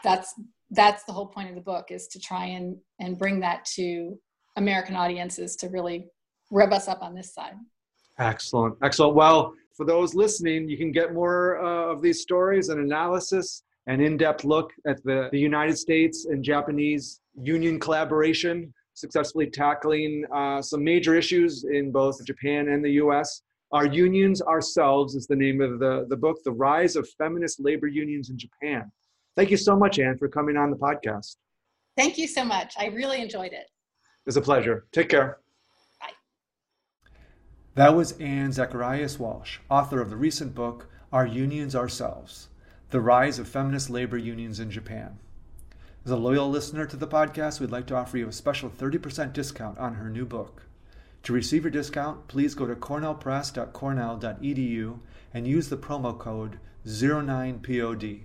that's 0.03 0.33
that's 0.71 1.03
the 1.05 1.13
whole 1.13 1.27
point 1.27 1.49
of 1.49 1.55
the 1.55 1.61
book 1.61 1.87
is 1.91 2.07
to 2.07 2.19
try 2.19 2.45
and 2.45 2.77
and 2.99 3.17
bring 3.17 3.39
that 3.39 3.65
to 3.65 4.17
American 4.57 4.95
audiences 4.95 5.55
to 5.55 5.69
really 5.69 6.07
rev 6.51 6.71
us 6.71 6.87
up 6.87 7.01
on 7.01 7.15
this 7.15 7.33
side. 7.33 7.53
Excellent, 8.19 8.75
excellent. 8.83 9.15
Well, 9.15 9.53
for 9.75 9.85
those 9.85 10.15
listening, 10.15 10.67
you 10.67 10.77
can 10.77 10.91
get 10.91 11.13
more 11.13 11.63
uh, 11.63 11.93
of 11.93 12.01
these 12.01 12.21
stories 12.21 12.69
and 12.69 12.81
analysis 12.81 13.63
and 13.85 14.01
in-depth 14.01 14.43
look 14.43 14.73
at 14.85 15.01
the, 15.03 15.29
the 15.31 15.39
United 15.39 15.77
States 15.77 16.25
and 16.25 16.43
Japanese 16.43 17.21
union 17.41 17.79
collaboration, 17.79 18.73
successfully 18.95 19.47
tackling 19.47 20.25
uh, 20.33 20.61
some 20.61 20.83
major 20.83 21.15
issues 21.15 21.63
in 21.63 21.91
both 21.91 22.23
Japan 22.25 22.69
and 22.69 22.83
the 22.83 22.93
US. 23.03 23.43
Our 23.71 23.85
Unions 23.85 24.41
Ourselves 24.41 25.15
is 25.15 25.27
the 25.27 25.35
name 25.35 25.61
of 25.61 25.79
the, 25.79 26.05
the 26.09 26.17
book, 26.17 26.37
The 26.43 26.51
Rise 26.51 26.95
of 26.95 27.07
Feminist 27.17 27.59
Labor 27.59 27.87
Unions 27.87 28.29
in 28.29 28.37
Japan. 28.37 28.91
Thank 29.35 29.51
you 29.51 29.57
so 29.57 29.75
much, 29.75 29.99
Anne, 29.99 30.17
for 30.17 30.27
coming 30.27 30.57
on 30.57 30.71
the 30.71 30.77
podcast. 30.77 31.35
Thank 31.95 32.17
you 32.17 32.27
so 32.27 32.43
much. 32.43 32.73
I 32.77 32.87
really 32.87 33.21
enjoyed 33.21 33.53
it. 33.53 33.67
It's 34.27 34.35
a 34.35 34.41
pleasure. 34.41 34.85
Take 34.91 35.07
care. 35.07 35.39
Bye. 36.01 36.09
That 37.75 37.95
was 37.95 38.11
Anne 38.19 38.51
Zacharias 38.51 39.17
Walsh, 39.17 39.59
author 39.69 40.01
of 40.01 40.09
the 40.09 40.17
recent 40.17 40.53
book, 40.53 40.89
Our 41.13 41.25
Unions 41.25 41.73
Ourselves 41.73 42.49
The 42.89 42.99
Rise 42.99 43.39
of 43.39 43.47
Feminist 43.47 43.89
Labor 43.89 44.17
Unions 44.17 44.59
in 44.59 44.69
Japan. 44.69 45.19
As 46.03 46.11
a 46.11 46.17
loyal 46.17 46.49
listener 46.49 46.85
to 46.87 46.97
the 46.97 47.07
podcast, 47.07 47.61
we'd 47.61 47.71
like 47.71 47.87
to 47.87 47.95
offer 47.95 48.17
you 48.17 48.27
a 48.27 48.33
special 48.33 48.69
30% 48.69 49.31
discount 49.31 49.77
on 49.77 49.93
her 49.93 50.09
new 50.09 50.25
book. 50.25 50.63
To 51.23 51.31
receive 51.31 51.63
your 51.63 51.71
discount, 51.71 52.27
please 52.27 52.53
go 52.53 52.67
to 52.67 52.75
cornellpress.cornell.edu 52.75 54.99
and 55.33 55.47
use 55.47 55.69
the 55.69 55.77
promo 55.77 56.19
code 56.19 56.59
09POD. 56.85 58.23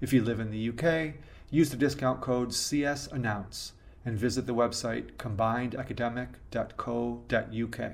If 0.00 0.12
you 0.12 0.22
live 0.22 0.38
in 0.38 0.52
the 0.52 0.68
UK, 0.68 1.14
use 1.50 1.70
the 1.70 1.76
discount 1.76 2.20
code 2.20 2.50
CSAnnounce 2.50 3.72
and 4.04 4.18
visit 4.18 4.46
the 4.46 4.54
website 4.54 5.12
combinedacademic.co.uk. 5.12 7.92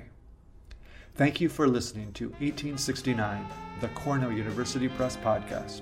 Thank 1.15 1.41
you 1.41 1.49
for 1.49 1.67
listening 1.67 2.13
to 2.13 2.29
1869, 2.29 3.45
the 3.81 3.87
Cornell 3.89 4.31
University 4.31 4.87
Press 4.87 5.17
podcast. 5.17 5.81